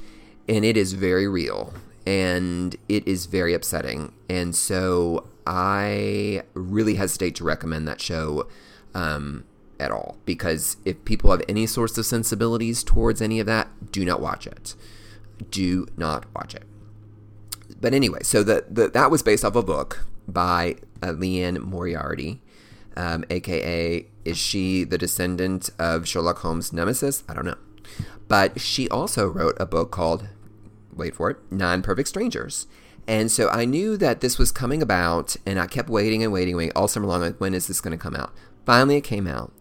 and 0.49 0.64
it 0.64 0.76
is 0.76 0.94
very 0.94 1.28
real 1.28 1.73
and 2.04 2.75
it 2.88 3.06
is 3.06 3.26
very 3.26 3.54
upsetting. 3.54 4.12
And 4.28 4.56
so 4.56 5.28
I 5.47 6.43
really 6.55 6.95
hesitate 6.95 7.35
to 7.37 7.45
recommend 7.45 7.87
that 7.89 8.01
show 8.01 8.49
um, 8.95 9.45
at 9.81 9.91
all 9.91 10.19
because 10.25 10.77
if 10.85 11.05
people 11.05 11.31
have 11.31 11.43
any 11.49 11.67
sorts 11.67 11.99
of 11.99 12.07
sensibilities 12.07 12.85
towards 12.85 13.21
any 13.21 13.41
of 13.41 13.47
that, 13.47 13.93
do 13.93 14.05
not 14.05 14.21
watch 14.21 14.47
it. 14.47 14.75
Do 15.51 15.87
not 15.97 16.27
watch 16.35 16.55
it. 16.55 16.65
But 17.81 17.95
anyway, 17.95 18.21
so 18.23 18.43
the, 18.43 18.65
the 18.71 18.89
that 18.91 19.11
was 19.11 19.23
based 19.23 19.45
off 19.45 19.57
a 19.57 19.63
book 19.63 20.07
by 20.29 20.77
uh, 21.03 21.13
Liane 21.13 21.61
Moriarty, 21.61 22.41
um, 22.97 23.25
aka 23.29 24.07
is 24.25 24.39
she 24.39 24.85
the 24.85 24.99
descendant 24.99 25.71
of 25.79 26.07
Sherlock 26.07 26.39
Holmes' 26.39 26.73
nemesis? 26.73 27.25
I 27.29 27.35
don't 27.35 27.47
know. 27.47 27.59
But 28.29 28.61
she 28.61 28.89
also 28.89 29.27
wrote 29.27 29.57
a 29.59 29.67
book 29.67 29.91
called 29.91 30.29
wait 30.95 31.17
for 31.17 31.31
it, 31.31 31.39
Nine 31.51 31.83
Perfect 31.83 32.09
Strangers. 32.09 32.67
And 33.06 33.30
so 33.30 33.49
I 33.49 33.64
knew 33.64 33.97
that 33.97 34.21
this 34.21 34.38
was 34.38 34.52
coming 34.52 34.80
about, 34.80 35.37
and 35.44 35.59
I 35.59 35.66
kept 35.66 35.88
waiting 35.88 36.23
and 36.23 36.32
waiting, 36.32 36.56
waiting 36.56 36.73
all 36.76 36.88
summer 36.88 37.06
long. 37.06 37.21
Like, 37.21 37.40
when 37.40 37.54
is 37.54 37.66
this 37.66 37.80
going 37.80 37.97
to 37.97 38.02
come 38.02 38.14
out? 38.14 38.32
Finally, 38.64 38.97
it 38.97 39.04
came 39.04 39.26
out. 39.26 39.52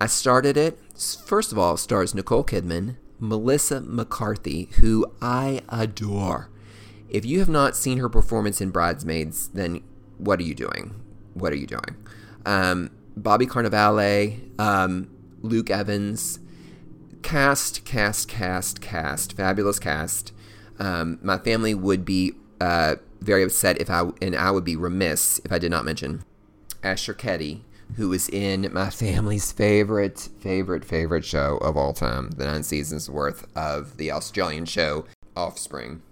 I 0.00 0.06
started 0.06 0.56
it. 0.56 0.78
First 1.24 1.52
of 1.52 1.58
all, 1.58 1.76
stars 1.76 2.14
Nicole 2.14 2.44
Kidman, 2.44 2.96
Melissa 3.20 3.80
McCarthy, 3.80 4.68
who 4.80 5.06
I 5.22 5.62
adore. 5.68 6.50
If 7.08 7.24
you 7.24 7.38
have 7.38 7.48
not 7.48 7.76
seen 7.76 7.98
her 7.98 8.08
performance 8.08 8.60
in 8.60 8.70
Bridesmaids, 8.70 9.48
then 9.48 9.82
what 10.18 10.40
are 10.40 10.44
you 10.44 10.54
doing? 10.54 11.00
What 11.34 11.52
are 11.52 11.56
you 11.56 11.66
doing? 11.66 11.96
Um, 12.44 12.90
Bobby 13.16 13.46
Cannavale, 13.46 14.58
um, 14.58 15.10
Luke 15.42 15.70
Evans, 15.70 16.40
cast, 17.22 17.84
cast, 17.84 18.28
cast, 18.28 18.80
cast, 18.80 19.36
fabulous 19.36 19.78
cast. 19.78 20.32
Um, 20.82 21.20
my 21.22 21.38
family 21.38 21.74
would 21.74 22.04
be 22.04 22.32
uh, 22.60 22.96
very 23.20 23.44
upset 23.44 23.80
if 23.80 23.88
I 23.88 24.10
and 24.20 24.34
I 24.34 24.50
would 24.50 24.64
be 24.64 24.74
remiss 24.74 25.40
if 25.44 25.52
I 25.52 25.58
did 25.58 25.70
not 25.70 25.84
mention 25.84 26.24
Asher 26.82 27.14
Keddie, 27.14 27.62
who 27.94 28.08
was 28.08 28.28
in 28.28 28.68
my 28.72 28.90
family's 28.90 29.52
favorite, 29.52 30.28
favorite, 30.40 30.84
favorite 30.84 31.24
show 31.24 31.58
of 31.58 31.76
all 31.76 31.92
time, 31.92 32.30
the 32.32 32.46
nine 32.46 32.64
seasons 32.64 33.08
worth 33.08 33.46
of 33.56 33.96
the 33.96 34.10
Australian 34.10 34.64
show 34.64 35.04
Offspring, 35.36 36.02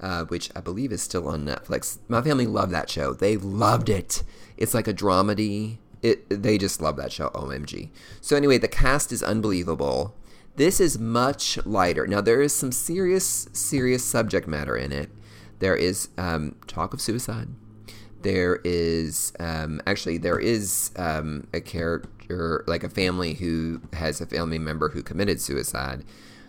uh, 0.00 0.24
which 0.24 0.50
I 0.56 0.60
believe 0.60 0.90
is 0.90 1.02
still 1.02 1.28
on 1.28 1.46
Netflix. 1.46 1.98
My 2.08 2.20
family 2.20 2.48
loved 2.48 2.72
that 2.72 2.90
show. 2.90 3.14
They 3.14 3.36
loved 3.36 3.88
it. 3.88 4.24
It's 4.56 4.74
like 4.74 4.88
a 4.88 4.92
dramedy. 4.92 5.78
It, 6.02 6.28
they 6.42 6.58
just 6.58 6.82
love 6.82 6.96
that 6.96 7.12
show. 7.12 7.28
OMG. 7.28 7.90
So 8.20 8.36
anyway, 8.36 8.58
the 8.58 8.68
cast 8.68 9.12
is 9.12 9.22
unbelievable. 9.22 10.14
This 10.60 10.78
is 10.78 10.98
much 10.98 11.58
lighter. 11.64 12.06
Now 12.06 12.20
there 12.20 12.42
is 12.42 12.54
some 12.54 12.70
serious, 12.70 13.48
serious 13.54 14.04
subject 14.04 14.46
matter 14.46 14.76
in 14.76 14.92
it. 14.92 15.08
There 15.58 15.74
is 15.74 16.10
um, 16.18 16.54
talk 16.66 16.92
of 16.92 17.00
suicide. 17.00 17.48
There 18.20 18.60
is 18.62 19.32
um, 19.40 19.80
actually 19.86 20.18
there 20.18 20.38
is 20.38 20.90
um, 20.96 21.46
a 21.54 21.62
character 21.62 22.62
like 22.66 22.84
a 22.84 22.90
family 22.90 23.32
who 23.32 23.80
has 23.94 24.20
a 24.20 24.26
family 24.26 24.58
member 24.58 24.90
who 24.90 25.02
committed 25.02 25.40
suicide. 25.40 26.04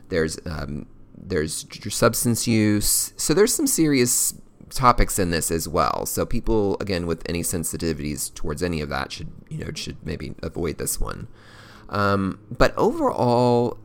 There's 0.09 0.37
um, 0.45 0.87
there's 1.17 1.65
substance 1.89 2.45
use. 2.45 3.13
So 3.15 3.33
there's 3.33 3.55
some 3.55 3.65
serious 3.65 4.33
topics 4.71 5.19
in 5.19 5.29
this 5.29 5.49
as 5.49 5.69
well. 5.69 6.05
So 6.05 6.25
people 6.25 6.75
again 6.81 7.07
with 7.07 7.23
any 7.29 7.43
sensitivities 7.43 8.33
towards 8.33 8.61
any 8.61 8.81
of 8.81 8.89
that 8.89 9.13
should 9.13 9.31
you 9.47 9.59
know 9.59 9.71
should 9.73 10.05
maybe 10.05 10.35
avoid 10.43 10.79
this 10.79 10.99
one. 10.99 11.29
Um, 11.91 12.39
but 12.49 12.73
overall, 12.77 13.77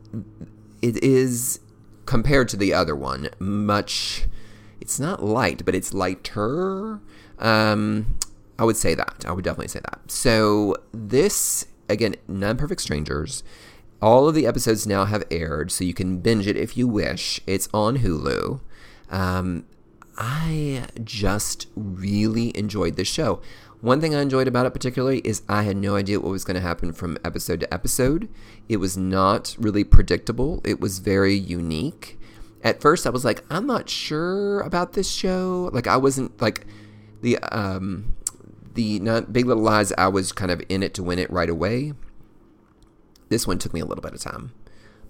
it 0.81 1.03
is 1.03 1.59
compared 2.05 2.49
to 2.49 2.57
the 2.57 2.73
other 2.73 2.95
one 2.95 3.29
much. 3.39 4.25
It's 4.79 4.99
not 4.99 5.23
light, 5.23 5.65
but 5.65 5.75
it's 5.75 5.93
lighter. 5.93 7.01
Um, 7.39 8.17
I 8.57 8.63
would 8.63 8.77
say 8.77 8.95
that. 8.95 9.25
I 9.27 9.31
would 9.31 9.43
definitely 9.43 9.67
say 9.67 9.81
that. 9.81 10.11
So 10.11 10.75
this 10.93 11.65
again, 11.89 12.15
nine 12.27 12.57
perfect 12.57 12.81
strangers. 12.81 13.43
All 14.01 14.27
of 14.27 14.35
the 14.35 14.45
episodes 14.45 14.85
now 14.85 15.05
have 15.05 15.23
aired, 15.31 15.71
so 15.71 15.83
you 15.83 15.93
can 15.93 16.19
binge 16.19 16.45
it 16.45 16.55
if 16.55 16.77
you 16.77 16.87
wish. 16.87 17.41
It's 17.47 17.67
on 17.73 17.97
Hulu. 17.97 18.59
Um, 19.09 19.65
I 20.17 20.87
just 21.03 21.67
really 21.75 22.55
enjoyed 22.57 22.95
the 22.95 23.05
show. 23.05 23.41
One 23.81 24.01
thing 24.01 24.15
I 24.15 24.21
enjoyed 24.21 24.47
about 24.47 24.65
it 24.65 24.73
particularly 24.73 25.19
is 25.19 25.43
I 25.47 25.63
had 25.63 25.77
no 25.77 25.95
idea 25.95 26.19
what 26.19 26.31
was 26.31 26.43
going 26.43 26.55
to 26.55 26.61
happen 26.61 26.93
from 26.93 27.17
episode 27.23 27.59
to 27.59 27.71
episode. 27.73 28.27
It 28.67 28.77
was 28.77 28.97
not 28.97 29.55
really 29.59 29.83
predictable, 29.83 30.61
it 30.63 30.79
was 30.79 30.99
very 30.99 31.35
unique. 31.35 32.19
At 32.63 32.81
first, 32.81 33.05
I 33.05 33.11
was 33.11 33.23
like, 33.23 33.45
I'm 33.51 33.67
not 33.67 33.87
sure 33.87 34.61
about 34.61 34.93
this 34.93 35.09
show. 35.09 35.69
Like, 35.71 35.85
I 35.85 35.95
wasn't 35.95 36.41
like 36.41 36.65
the 37.21 37.37
um 37.55 38.15
the 38.73 38.99
not 38.99 39.31
Big 39.31 39.45
Little 39.45 39.63
Lies. 39.63 39.93
I 39.93 40.07
was 40.07 40.31
kind 40.31 40.51
of 40.51 40.61
in 40.67 40.81
it 40.81 40.93
to 40.95 41.03
win 41.03 41.19
it 41.19 41.29
right 41.31 41.49
away. 41.49 41.93
This 43.29 43.45
one 43.45 43.59
took 43.59 43.73
me 43.73 43.79
a 43.79 43.85
little 43.85 44.01
bit 44.01 44.13
of 44.13 44.21
time, 44.21 44.53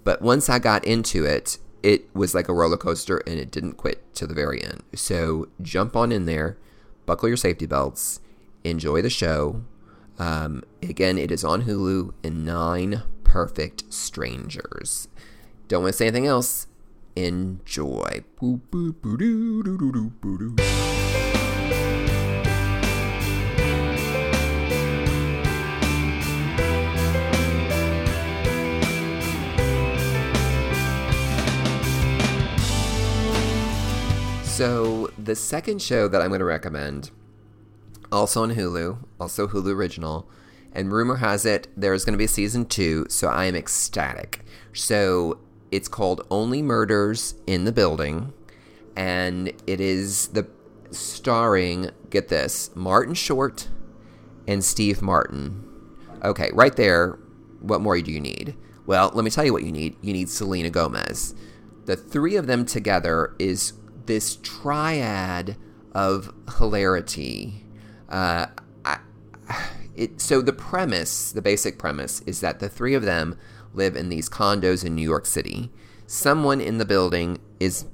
but 0.04 0.22
once 0.22 0.50
I 0.50 0.60
got 0.60 0.84
into 0.84 1.24
it, 1.24 1.58
it 1.84 2.14
was 2.14 2.36
like 2.36 2.50
a 2.50 2.54
roller 2.54 2.78
coaster, 2.78 3.20
and 3.20 3.40
it 3.40 3.50
didn't 3.50 3.74
quit 3.74 4.14
to 4.16 4.28
the 4.28 4.34
very 4.34 4.62
end. 4.62 4.84
So 4.94 5.48
jump 5.62 5.96
on 5.96 6.12
in 6.12 6.26
there, 6.26 6.58
buckle 7.06 7.30
your 7.30 7.38
safety 7.38 7.66
belts 7.66 8.20
enjoy 8.64 9.02
the 9.02 9.10
show. 9.10 9.64
Um, 10.20 10.64
again, 10.82 11.18
it 11.18 11.32
is 11.32 11.44
on 11.44 11.64
Hulu 11.64 12.14
in 12.24 12.44
Nine 12.44 13.04
Perfect 13.24 13.94
Strangers. 13.94 15.08
Don't 15.68 15.84
want 15.84 15.94
to 15.94 15.98
say 15.98 16.08
anything 16.08 16.28
else. 16.28 16.68
Enjoy. 17.16 18.24
So, 34.44 35.12
the 35.20 35.36
second 35.36 35.84
show 35.84 36.08
that 36.08 36.20
I'm 36.20 36.30
going 36.30 36.40
to 36.40 36.46
recommend 36.46 37.12
also 38.12 38.44
on 38.44 38.56
Hulu, 38.56 38.98
also 39.20 39.48
Hulu 39.48 39.74
original. 39.74 40.30
And 40.72 40.92
rumor 40.92 41.16
has 41.16 41.46
it 41.46 41.68
there's 41.76 42.06
going 42.06 42.14
to 42.14 42.18
be 42.18 42.28
season 42.28 42.66
two, 42.66 43.06
so 43.10 43.28
I 43.28 43.46
am 43.46 43.56
ecstatic. 43.56 44.46
So 44.74 45.40
it's 45.72 45.88
called 45.88 46.26
Only 46.30 46.62
Murders 46.62 47.36
in 47.48 47.66
the 47.66 47.72
Building, 47.72 48.34
and 48.96 49.52
it 49.66 49.82
is 49.82 50.30
the 50.30 50.48
starring, 50.92 51.92
get 52.10 52.30
this, 52.30 52.70
Martin 52.76 53.14
Short 53.14 53.68
and 54.48 54.64
Steve 54.64 55.02
Martin. 55.02 55.64
Okay, 56.24 56.52
right 56.54 56.76
there, 56.76 57.20
what 57.60 57.82
more 57.82 58.00
do 58.00 58.12
you 58.12 58.22
need? 58.22 58.56
Well, 58.86 59.12
let 59.14 59.26
me 59.26 59.32
tell 59.32 59.44
you 59.44 59.54
what 59.54 59.64
you 59.64 59.72
need. 59.72 59.98
You 60.02 60.14
need 60.14 60.30
Selena 60.30 60.70
Gomez. 60.70 61.36
The 61.86 61.96
three 61.98 62.36
of 62.36 62.48
them 62.48 62.66
together 62.66 63.36
is 63.40 63.74
this 64.06 64.38
triad 64.42 65.58
of 65.94 66.34
hilarity 66.58 67.66
uh, 68.10 68.48
it, 69.96 70.22
so 70.22 70.42
the 70.42 70.54
premise, 70.54 71.32
the 71.32 71.42
basic 71.42 71.78
premise, 71.78 72.22
is 72.22 72.42
that 72.42 72.60
the 72.60 72.70
three 72.70 72.94
of 72.94 73.04
them 73.04 73.38
live 73.74 73.96
in 73.96 74.10
these 74.10 74.30
condos 74.30 74.84
in 74.86 74.96
New 74.96 75.08
York 75.08 75.26
City. 75.26 75.72
Someone 76.06 76.62
in 76.62 76.78
the 76.78 76.86
building 76.86 77.40
is 77.60 77.86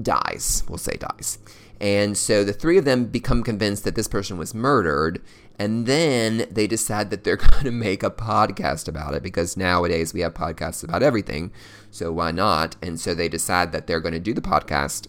dies. 0.00 0.64
We'll 0.68 0.78
say 0.78 0.96
dies. 0.96 1.38
And 1.80 2.16
so 2.16 2.44
the 2.44 2.52
three 2.52 2.78
of 2.78 2.84
them 2.84 3.06
become 3.06 3.42
convinced 3.42 3.84
that 3.84 3.96
this 3.96 4.08
person 4.08 4.38
was 4.38 4.54
murdered. 4.54 5.20
And 5.58 5.86
then 5.86 6.46
they 6.50 6.66
decide 6.66 7.10
that 7.10 7.24
they're 7.24 7.36
going 7.50 7.64
to 7.64 7.72
make 7.72 8.02
a 8.02 8.10
podcast 8.10 8.88
about 8.88 9.14
it 9.14 9.22
because 9.22 9.56
nowadays 9.56 10.14
we 10.14 10.20
have 10.20 10.34
podcasts 10.34 10.84
about 10.84 11.02
everything. 11.02 11.52
So 11.90 12.12
why 12.12 12.30
not? 12.30 12.76
And 12.82 12.98
so 13.00 13.14
they 13.14 13.28
decide 13.28 13.72
that 13.72 13.86
they're 13.86 14.00
going 14.00 14.14
to 14.14 14.20
do 14.20 14.32
the 14.32 14.40
podcast 14.40 15.08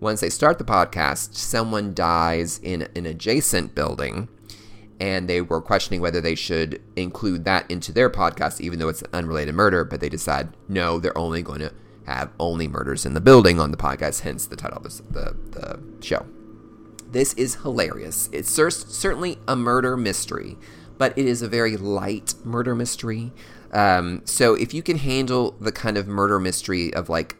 once 0.00 0.20
they 0.20 0.30
start 0.30 0.58
the 0.58 0.64
podcast, 0.64 1.34
someone 1.34 1.94
dies 1.94 2.58
in 2.62 2.88
an 2.96 3.06
adjacent 3.06 3.74
building, 3.74 4.28
and 4.98 5.28
they 5.28 5.40
were 5.40 5.60
questioning 5.60 6.00
whether 6.00 6.20
they 6.20 6.34
should 6.34 6.82
include 6.96 7.44
that 7.44 7.70
into 7.70 7.92
their 7.92 8.10
podcast, 8.10 8.60
even 8.60 8.78
though 8.78 8.88
it's 8.88 9.02
an 9.02 9.10
unrelated 9.12 9.54
murder. 9.54 9.84
But 9.84 10.00
they 10.00 10.08
decide 10.08 10.48
no, 10.68 10.98
they're 10.98 11.16
only 11.16 11.42
going 11.42 11.60
to 11.60 11.72
have 12.06 12.30
only 12.40 12.66
murders 12.66 13.06
in 13.06 13.14
the 13.14 13.20
building 13.20 13.60
on 13.60 13.70
the 13.70 13.76
podcast, 13.76 14.22
hence 14.22 14.46
the 14.46 14.56
title 14.56 14.78
of 14.78 15.12
the, 15.12 15.36
the 15.50 15.80
show. 16.04 16.26
This 17.10 17.34
is 17.34 17.56
hilarious. 17.56 18.28
It's 18.32 18.50
certainly 18.50 19.38
a 19.46 19.56
murder 19.56 19.96
mystery, 19.96 20.56
but 20.96 21.16
it 21.18 21.26
is 21.26 21.42
a 21.42 21.48
very 21.48 21.76
light 21.76 22.34
murder 22.44 22.74
mystery. 22.74 23.32
Um, 23.72 24.22
so 24.24 24.54
if 24.54 24.74
you 24.74 24.82
can 24.82 24.98
handle 24.98 25.56
the 25.60 25.72
kind 25.72 25.96
of 25.96 26.08
murder 26.08 26.38
mystery 26.40 26.92
of 26.94 27.08
like 27.08 27.36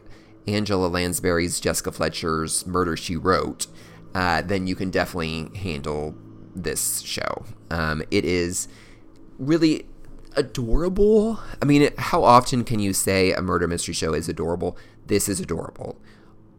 Angela 0.47 0.87
Lansbury's 0.87 1.59
Jessica 1.59 1.91
Fletcher's 1.91 2.65
Murder 2.65 2.97
She 2.97 3.15
Wrote, 3.15 3.67
uh, 4.13 4.41
then 4.41 4.67
you 4.67 4.75
can 4.75 4.89
definitely 4.89 5.57
handle 5.57 6.15
this 6.55 7.01
show. 7.01 7.45
Um, 7.69 8.03
it 8.11 8.25
is 8.25 8.67
really 9.37 9.85
adorable. 10.35 11.39
I 11.61 11.65
mean, 11.65 11.89
how 11.97 12.23
often 12.23 12.63
can 12.63 12.79
you 12.79 12.93
say 12.93 13.31
a 13.31 13.41
murder 13.41 13.67
mystery 13.67 13.93
show 13.93 14.13
is 14.13 14.27
adorable? 14.29 14.77
This 15.07 15.29
is 15.29 15.39
adorable. 15.39 15.99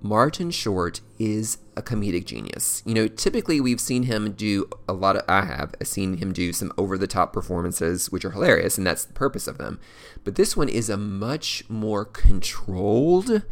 Martin 0.02 0.50
Short 0.50 1.00
is 1.21 1.59
a 1.76 1.82
comedic 1.82 2.26
genius. 2.26 2.82
You 2.85 2.92
know, 2.92 3.06
typically 3.06 3.61
we've 3.61 3.80
seen 3.80 4.02
him 4.02 4.32
do 4.32 4.68
a 4.88 4.92
lot 4.92 5.14
of, 5.14 5.23
I 5.28 5.44
have 5.44 5.75
seen 5.85 6.16
him 6.16 6.32
do 6.32 6.52
some 6.52 6.73
over 6.76 6.99
the 6.99 7.06
top 7.06 7.32
performances, 7.32 8.11
which 8.11 8.25
are 8.25 8.32
hilarious, 8.32 8.76
and 8.76 8.87
that's 8.87 9.04
the 9.04 9.12
purpose 9.12 9.47
of 9.47 9.59
them. 9.59 9.78
But 10.25 10.35
this 10.35 10.56
one 10.56 10.68
is 10.68 10.90
a 10.90 10.97
much 10.97 11.62
more 11.68 12.04
controlled 12.04 13.42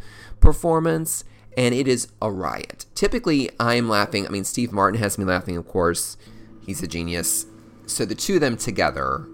performance, 0.41 1.23
and 1.55 1.73
it 1.73 1.87
is 1.87 2.09
a 2.21 2.29
riot. 2.29 2.85
Typically, 2.95 3.49
I'm 3.57 3.87
laughing. 3.87 4.27
I 4.27 4.29
mean, 4.29 4.43
Steve 4.43 4.73
Martin 4.73 4.99
has 4.99 5.17
me 5.17 5.23
laughing, 5.23 5.55
of 5.55 5.67
course. 5.67 6.17
He's 6.65 6.83
a 6.83 6.87
genius. 6.87 7.45
So 7.85 8.03
the 8.03 8.13
two 8.13 8.35
of 8.35 8.41
them 8.41 8.57
together, 8.57 9.25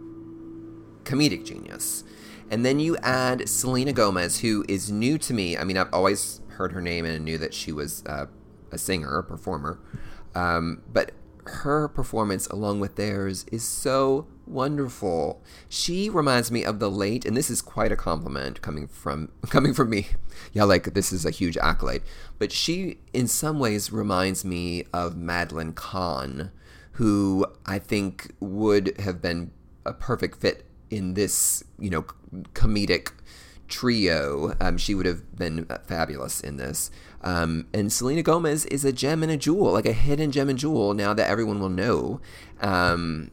comedic 1.04 1.46
genius. 1.46 2.04
And 2.50 2.64
then 2.64 2.80
you 2.80 2.96
add 2.98 3.50
Selena 3.50 3.92
Gomez, 3.92 4.40
who 4.40 4.64
is 4.70 4.92
new 4.92 5.18
to 5.18 5.34
me. 5.34 5.58
I 5.58 5.64
mean, 5.64 5.78
I've 5.78 5.94
always 5.94 6.42
heard 6.58 6.74
her 6.74 6.82
name 6.82 7.06
and 7.06 7.24
knew 7.24 7.38
that 7.38 7.54
she 7.54 7.72
was 7.72 8.04
uh, 8.06 8.26
a 8.72 8.78
singer, 8.78 9.18
a 9.18 9.24
performer. 9.24 9.80
Um, 10.36 10.82
but 10.92 11.12
her 11.46 11.88
performance, 11.88 12.48
along 12.48 12.80
with 12.80 12.96
theirs, 12.96 13.46
is 13.52 13.64
so 13.64 14.28
wonderful. 14.46 15.42
She 15.70 16.10
reminds 16.10 16.52
me 16.52 16.64
of 16.64 16.80
the 16.80 16.92
late, 16.92 17.26
and 17.26 17.36
this 17.36 17.50
is 17.50 17.62
quite 17.62 17.92
a 17.92 17.96
compliment 17.96 18.62
coming 18.62 18.88
from 18.88 19.32
coming 19.50 19.74
from 19.74 19.90
me. 19.90 20.08
Yeah, 20.54 20.64
like 20.64 20.94
this 20.94 21.12
is 21.12 21.26
a 21.26 21.32
huge 21.32 21.58
accolade. 21.58 22.04
But 22.38 22.52
she, 22.52 23.00
in 23.14 23.28
some 23.28 23.60
ways, 23.60 23.92
reminds 23.92 24.46
me 24.46 24.86
of 24.94 25.16
Madeline 25.16 25.74
Kahn, 25.74 26.52
who 26.94 27.46
I 27.66 27.80
think 27.80 28.34
would 28.40 29.00
have 29.00 29.22
been 29.22 29.52
a 29.86 29.94
perfect 29.94 30.42
fit 30.42 30.66
in 30.90 31.14
this, 31.14 31.64
you 31.80 31.90
know, 31.90 32.06
comedic 32.54 33.12
trio. 33.68 34.56
Um, 34.60 34.78
she 34.78 34.96
would 34.96 35.06
have 35.06 35.36
been 35.36 35.68
fabulous 35.86 36.40
in 36.42 36.58
this. 36.58 36.92
Um, 37.22 37.68
and 37.74 37.92
Selena 37.92 38.24
Gomez 38.24 38.66
is 38.66 38.86
a 38.86 38.92
gem 38.92 39.24
and 39.24 39.32
a 39.32 39.38
jewel, 39.38 39.74
like 39.74 39.86
a 39.86 39.94
hidden 39.94 40.32
gem 40.32 40.50
and 40.50 40.60
jewel. 40.60 40.94
Now 40.94 41.14
that 41.14 41.30
everyone 41.30 41.60
will 41.60 41.70
know, 41.70 42.22
um, 42.62 43.32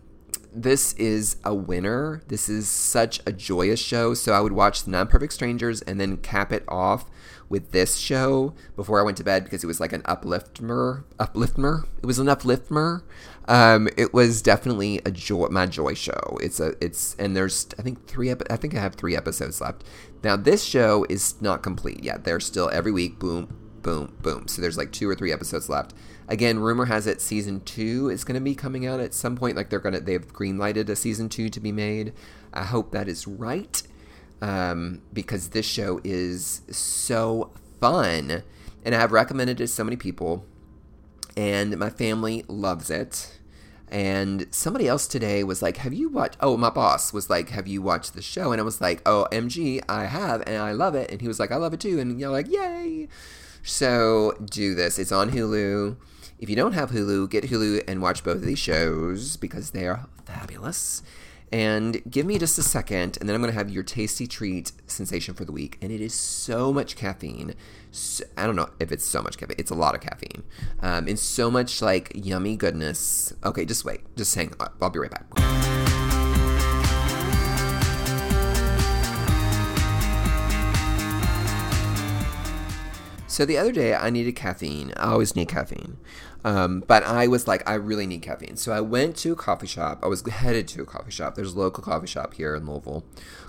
this 0.53 0.93
is 0.95 1.37
a 1.45 1.55
winner. 1.55 2.23
This 2.29 2.49
is 2.49 2.69
such 2.69 3.21
a 3.27 3.33
joyous 3.33 3.81
show. 3.81 4.15
So 4.15 4.33
I 4.33 4.41
would 4.41 4.53
watch 4.53 4.87
Nine 4.87 5.09
Perfect 5.09 5.33
Strangers 5.33 5.83
and 5.83 6.01
then 6.01 6.17
cap 6.17 6.53
it 6.53 6.65
off 6.69 7.11
with 7.49 7.73
this 7.73 7.97
show 7.97 8.55
before 8.75 9.01
I 9.01 9.03
went 9.03 9.17
to 9.19 9.25
bed 9.25 9.45
because 9.45 9.63
it 9.63 9.67
was 9.67 9.81
like 9.81 9.93
an 9.93 10.03
uplifter. 10.07 11.05
Uplifter. 11.19 11.85
It 12.03 12.07
was 12.07 12.19
an 12.19 12.29
uplifter. 12.29 13.05
Um, 13.47 13.89
it 13.97 14.15
was 14.15 14.41
definitely 14.41 15.01
a 15.05 15.11
joy, 15.11 15.49
my 15.49 15.67
joy 15.67 15.95
show. 15.95 16.39
It's 16.41 16.59
a, 16.61 16.73
it's, 16.81 17.15
and 17.17 17.37
there's, 17.37 17.69
I 17.79 17.83
think 17.83 18.07
three, 18.07 18.31
epi- 18.31 18.51
I 18.51 18.57
think 18.57 18.75
I 18.75 18.81
have 18.81 18.95
three 18.95 19.17
episodes 19.17 19.61
left. 19.61 19.85
Now 20.25 20.37
this 20.37 20.65
show 20.65 21.05
is 21.11 21.41
not 21.43 21.63
complete 21.63 22.03
yet. 22.03 22.25
They're 22.25 22.41
still 22.41 22.71
every 22.73 22.91
week, 22.91 23.19
boom, 23.19 23.55
boom, 23.83 24.17
boom. 24.23 24.49
So 24.49 24.63
there's 24.63 24.79
like 24.79 24.91
two 24.91 25.09
or 25.09 25.15
three 25.15 25.31
episodes 25.31 25.69
left. 25.69 25.93
Again, 26.27 26.59
rumor 26.59 26.87
has 26.87 27.07
it 27.07 27.21
season 27.21 27.61
two 27.61 28.09
is 28.09 28.25
going 28.25 28.35
to 28.35 28.41
be 28.41 28.55
coming 28.55 28.87
out 28.87 28.99
at 28.99 29.13
some 29.13 29.37
point. 29.37 29.55
Like 29.55 29.69
they're 29.69 29.79
gonna, 29.79 30.01
they've 30.01 30.27
greenlighted 30.27 30.89
a 30.89 30.97
season 30.97 31.29
two 31.29 31.51
to 31.51 31.61
be 31.61 31.71
made. 31.71 32.15
I 32.55 32.65
hope 32.65 32.91
that 32.93 33.07
is 33.07 33.29
right 33.29 33.83
um, 34.41 35.03
because 35.13 35.51
this 35.51 35.67
show 35.67 36.01
is 36.03 36.63
so 36.71 37.53
fun, 37.81 38.43
and 38.85 38.95
I 38.95 38.99
have 38.99 39.13
recommended 39.13 39.61
it 39.61 39.65
to 39.65 39.69
so 39.69 39.85
many 39.85 39.97
people, 39.97 40.47
and 41.37 41.77
my 41.77 41.91
family 41.91 42.45
loves 42.49 42.89
it. 42.89 43.39
And 43.91 44.47
somebody 44.51 44.89
else 44.89 45.07
today 45.07 45.45
was 45.45 45.63
like, 45.63 45.79
Have 45.79 45.93
you 45.93 46.09
watched? 46.09 46.37
Oh, 46.41 46.57
my 46.57 46.71
boss 46.71 47.13
was 47.13 47.31
like, 47.31 47.51
Have 47.51 47.67
you 47.67 47.83
watched 47.83 48.15
the 48.15 48.23
show? 48.23 48.53
And 48.53 48.61
I 48.61 48.65
was 48.65 48.81
like, 48.81 49.03
Oh, 49.07 49.27
MG, 49.31 49.83
I 49.89 50.05
have, 50.05 50.43
and 50.47 50.57
I 50.57 50.73
love 50.73 50.95
it. 50.95 51.11
And 51.11 51.21
he 51.21 51.29
was 51.29 51.39
like, 51.39 51.53
I 51.53 51.57
love 51.57 51.75
it 51.75 51.81
too. 51.81 51.99
And 52.01 52.19
you're 52.19 52.31
like, 52.31 52.49
Yay. 52.51 53.09
So 53.63 54.37
do 54.45 54.75
this. 54.75 54.99
It's 54.99 55.13
on 55.13 55.31
Hulu. 55.31 55.97
If 56.39 56.51
you 56.51 56.57
don't 56.57 56.73
have 56.73 56.91
Hulu, 56.91 57.31
get 57.31 57.45
Hulu 57.45 57.83
and 57.89 58.03
watch 58.03 58.25
both 58.25 58.37
of 58.37 58.43
these 58.45 58.59
shows 58.59 59.37
because 59.37 59.71
they 59.71 59.87
are 59.87 60.07
fabulous. 60.27 61.03
And 61.53 62.03
give 62.11 62.27
me 62.27 62.39
just 62.39 62.59
a 62.59 62.63
second, 62.63 63.17
and 63.21 63.29
then 63.29 63.37
I'm 63.37 63.41
going 63.41 63.53
to 63.53 63.59
have 63.59 63.71
your 63.71 63.85
tasty 63.85 64.27
treat 64.27 64.73
sensation 64.87 65.35
for 65.35 65.45
the 65.45 65.53
week. 65.53 65.79
And 65.81 65.93
it 65.93 66.01
is 66.01 66.13
so 66.13 66.73
much 66.73 66.97
caffeine. 66.97 67.55
So, 67.93 68.25
I 68.37 68.47
don't 68.47 68.57
know 68.57 68.71
if 68.81 68.91
it's 68.91 69.05
so 69.05 69.23
much 69.23 69.39
caffeine. 69.39 69.57
It's 69.59 69.71
a 69.71 69.77
lot 69.77 69.95
of 69.95 70.01
caffeine. 70.01 70.43
Um, 70.81 71.07
and 71.07 71.19
so 71.19 71.51
much 71.51 71.81
like 71.81 72.11
yummy 72.15 72.57
goodness. 72.57 73.33
Okay, 73.45 73.65
just 73.65 73.85
wait. 73.85 74.01
Just 74.17 74.35
hang 74.35 74.53
on. 74.59 74.71
I'll 74.83 74.91
be 74.91 74.99
right 74.99 75.11
back. 75.11 75.25
So 83.35 83.45
the 83.45 83.59
other 83.59 83.73
day, 83.73 83.97
I 83.97 84.11
needed 84.11 84.37
caffeine. 84.37 84.93
I 84.97 85.11
always 85.11 85.35
need 85.35 85.49
caffeine. 85.49 85.97
Um, 86.45 86.85
but 86.87 87.03
I 87.05 87.27
was 87.27 87.49
like, 87.49 87.69
I 87.69 87.75
really 87.75 88.07
need 88.07 88.21
caffeine. 88.21 88.57
So 88.57 88.73
I 88.73 88.83
went 88.83 89.17
to 89.19 89.33
a 89.33 89.37
coffee 89.37 89.67
shop. 89.67 90.01
I 90.03 90.09
was 90.09 90.27
headed 90.29 90.69
to 90.69 90.83
a 90.83 90.87
coffee 90.87 91.11
shop. 91.11 91.35
There's 91.35 91.55
a 91.55 91.59
local 91.59 91.83
coffee 91.83 92.07
shop 92.07 92.35
here 92.35 92.55
in 92.55 92.67
Louisville 92.67 93.05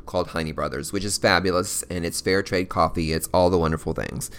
called 0.05 0.29
Heine 0.29 0.53
Brothers, 0.53 0.93
which 0.93 1.03
is 1.03 1.17
fabulous. 1.17 1.83
And 1.83 2.05
it's 2.05 2.21
fair 2.21 2.41
trade 2.41 2.69
coffee. 2.69 3.11
It's 3.11 3.27
all 3.33 3.49
the 3.49 3.57
wonderful 3.57 3.93
things. 3.93 4.31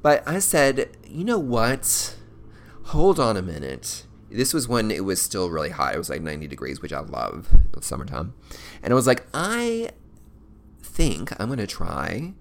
But 0.00 0.22
I 0.28 0.38
said, 0.38 0.96
you 1.06 1.24
know 1.24 1.40
what? 1.40 2.14
Hold 2.84 3.18
on 3.18 3.36
a 3.36 3.42
minute. 3.42 4.04
This 4.30 4.54
was 4.54 4.68
when 4.68 4.90
it 4.90 5.04
was 5.04 5.20
still 5.20 5.50
really 5.50 5.70
hot. 5.70 5.94
It 5.94 5.98
was 5.98 6.10
like 6.10 6.22
90 6.22 6.46
degrees, 6.46 6.80
which 6.80 6.92
I 6.92 7.00
love. 7.00 7.48
It's 7.76 7.86
summertime. 7.86 8.34
And 8.82 8.92
I 8.92 8.96
was 8.96 9.06
like, 9.06 9.26
I 9.34 9.90
think 10.82 11.32
I'm 11.40 11.48
going 11.48 11.58
to 11.58 11.66
try 11.66 12.34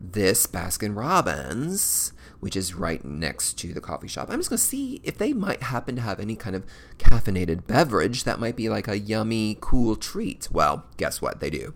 this 0.00 0.46
Baskin 0.46 0.96
Robbins, 0.96 2.12
which 2.40 2.56
is 2.56 2.74
right 2.74 3.04
next 3.04 3.58
to 3.58 3.72
the 3.74 3.80
coffee 3.80 4.08
shop. 4.08 4.28
I'm 4.30 4.38
just 4.38 4.48
going 4.48 4.58
to 4.58 4.64
see 4.64 5.00
if 5.02 5.18
they 5.18 5.32
might 5.32 5.64
happen 5.64 5.96
to 5.96 6.02
have 6.02 6.20
any 6.20 6.36
kind 6.36 6.54
of 6.54 6.64
caffeinated 6.98 7.66
beverage 7.66 8.24
that 8.24 8.38
might 8.38 8.56
be 8.56 8.68
like 8.68 8.88
a 8.88 8.98
yummy, 8.98 9.58
cool 9.60 9.96
treat. 9.96 10.48
Well, 10.50 10.84
guess 10.96 11.20
what? 11.20 11.40
They 11.40 11.50
do. 11.50 11.74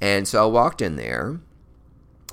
And 0.00 0.26
so 0.26 0.42
I 0.42 0.46
walked 0.46 0.80
in 0.80 0.96
there 0.96 1.40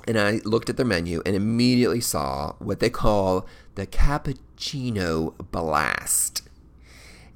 and 0.06 0.18
I 0.18 0.40
looked 0.44 0.70
at 0.70 0.76
their 0.76 0.86
menu 0.86 1.20
and 1.26 1.34
immediately 1.34 2.00
saw 2.00 2.54
what 2.58 2.80
they 2.80 2.90
call 2.90 3.46
the 3.74 3.86
Cappuccino 3.86 5.34
Blast. 5.50 6.42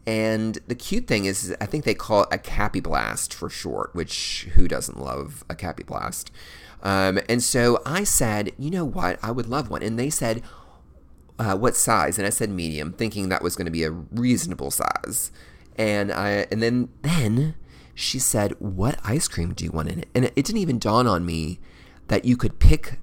And 0.06 0.58
the 0.66 0.74
cute 0.74 1.06
thing 1.06 1.26
is, 1.26 1.54
I 1.60 1.66
think 1.66 1.84
they 1.84 1.94
call 1.94 2.22
it 2.22 2.28
a 2.32 2.38
Cappy 2.38 2.80
Blast 2.80 3.34
for 3.34 3.50
short, 3.50 3.94
which 3.94 4.48
who 4.54 4.66
doesn't 4.66 4.98
love 4.98 5.44
a 5.50 5.54
Cappy 5.54 5.82
Blast? 5.82 6.30
Um, 6.82 7.20
and 7.28 7.42
so 7.42 7.82
I 7.84 8.04
said, 8.04 8.52
you 8.58 8.70
know 8.70 8.84
what? 8.84 9.18
I 9.22 9.30
would 9.30 9.46
love 9.46 9.70
one. 9.70 9.82
And 9.82 9.98
they 9.98 10.10
said, 10.10 10.42
uh, 11.38 11.56
what 11.56 11.76
size? 11.76 12.18
And 12.18 12.26
I 12.26 12.30
said 12.30 12.50
medium, 12.50 12.92
thinking 12.92 13.28
that 13.28 13.42
was 13.42 13.56
going 13.56 13.66
to 13.66 13.70
be 13.70 13.84
a 13.84 13.90
reasonable 13.90 14.70
size. 14.70 15.30
And 15.76 16.12
I, 16.12 16.46
and 16.50 16.62
then, 16.62 16.88
then 17.02 17.54
she 17.94 18.18
said, 18.18 18.54
what 18.58 18.98
ice 19.04 19.28
cream 19.28 19.54
do 19.54 19.64
you 19.64 19.70
want 19.70 19.90
in 19.90 20.00
it? 20.00 20.08
And 20.14 20.24
it 20.24 20.34
didn't 20.34 20.58
even 20.58 20.78
dawn 20.78 21.06
on 21.06 21.24
me 21.24 21.60
that 22.08 22.24
you 22.24 22.36
could 22.36 22.58
pick 22.58 22.98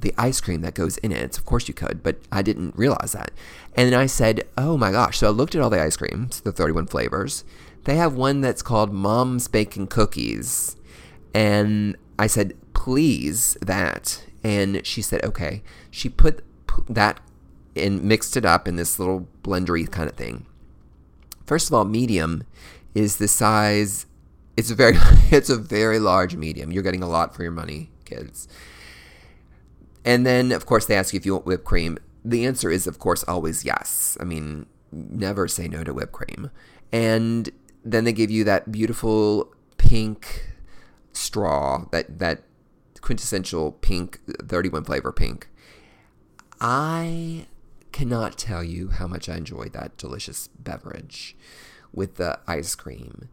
the 0.00 0.12
ice 0.18 0.40
cream 0.40 0.60
that 0.60 0.74
goes 0.74 0.98
in 0.98 1.12
it. 1.12 1.38
Of 1.38 1.44
course 1.44 1.68
you 1.68 1.74
could, 1.74 2.02
but 2.02 2.18
I 2.30 2.42
didn't 2.42 2.76
realize 2.76 3.12
that. 3.12 3.30
And 3.74 3.92
then 3.92 3.98
I 3.98 4.06
said, 4.06 4.42
oh 4.58 4.76
my 4.76 4.92
gosh. 4.92 5.18
So 5.18 5.28
I 5.28 5.30
looked 5.30 5.54
at 5.54 5.62
all 5.62 5.70
the 5.70 5.82
ice 5.82 5.96
creams, 5.96 6.40
the 6.40 6.52
31 6.52 6.86
flavors. 6.88 7.44
They 7.84 7.96
have 7.96 8.14
one 8.14 8.40
that's 8.40 8.62
called 8.62 8.92
Mom's 8.92 9.52
Makin' 9.52 9.86
Cookies. 9.86 10.76
And 11.34 11.96
I 12.18 12.26
said, 12.26 12.54
please, 12.74 13.56
that. 13.60 14.24
And 14.44 14.84
she 14.86 15.02
said, 15.02 15.24
okay. 15.24 15.62
She 15.90 16.08
put 16.08 16.44
that 16.88 17.20
and 17.74 18.02
mixed 18.02 18.36
it 18.36 18.44
up 18.44 18.68
in 18.68 18.76
this 18.76 18.98
little 18.98 19.28
blendery 19.42 19.90
kind 19.90 20.08
of 20.08 20.16
thing. 20.16 20.46
First 21.46 21.68
of 21.68 21.74
all, 21.74 21.84
medium 21.84 22.44
is 22.94 23.16
the 23.16 23.28
size. 23.28 24.06
It's 24.56 24.70
a 24.70 24.74
very, 24.74 24.96
it's 25.30 25.50
a 25.50 25.56
very 25.56 25.98
large 25.98 26.36
medium. 26.36 26.72
You're 26.72 26.82
getting 26.82 27.02
a 27.02 27.08
lot 27.08 27.34
for 27.34 27.42
your 27.42 27.52
money, 27.52 27.90
kids. 28.04 28.48
And 30.04 30.26
then, 30.26 30.52
of 30.52 30.66
course, 30.66 30.86
they 30.86 30.96
ask 30.96 31.12
you 31.12 31.18
if 31.18 31.26
you 31.26 31.34
want 31.34 31.46
whipped 31.46 31.64
cream. 31.64 31.98
The 32.24 32.44
answer 32.46 32.70
is, 32.70 32.86
of 32.86 32.98
course, 32.98 33.24
always 33.24 33.64
yes. 33.64 34.16
I 34.20 34.24
mean, 34.24 34.66
never 34.90 35.48
say 35.48 35.68
no 35.68 35.84
to 35.84 35.94
whipped 35.94 36.12
cream. 36.12 36.50
And 36.92 37.50
then 37.84 38.04
they 38.04 38.12
give 38.12 38.30
you 38.30 38.44
that 38.44 38.70
beautiful 38.70 39.52
pink 39.78 40.51
straw, 41.12 41.86
that 41.90 42.18
that 42.18 42.42
quintessential 43.00 43.72
pink, 43.72 44.20
31 44.40 44.84
flavor 44.84 45.12
pink. 45.12 45.48
I 46.60 47.46
cannot 47.90 48.38
tell 48.38 48.64
you 48.64 48.88
how 48.88 49.06
much 49.06 49.28
I 49.28 49.36
enjoyed 49.36 49.72
that 49.72 49.96
delicious 49.96 50.48
beverage 50.48 51.36
with 51.92 52.16
the 52.16 52.38
ice 52.46 52.74
cream. 52.74 53.28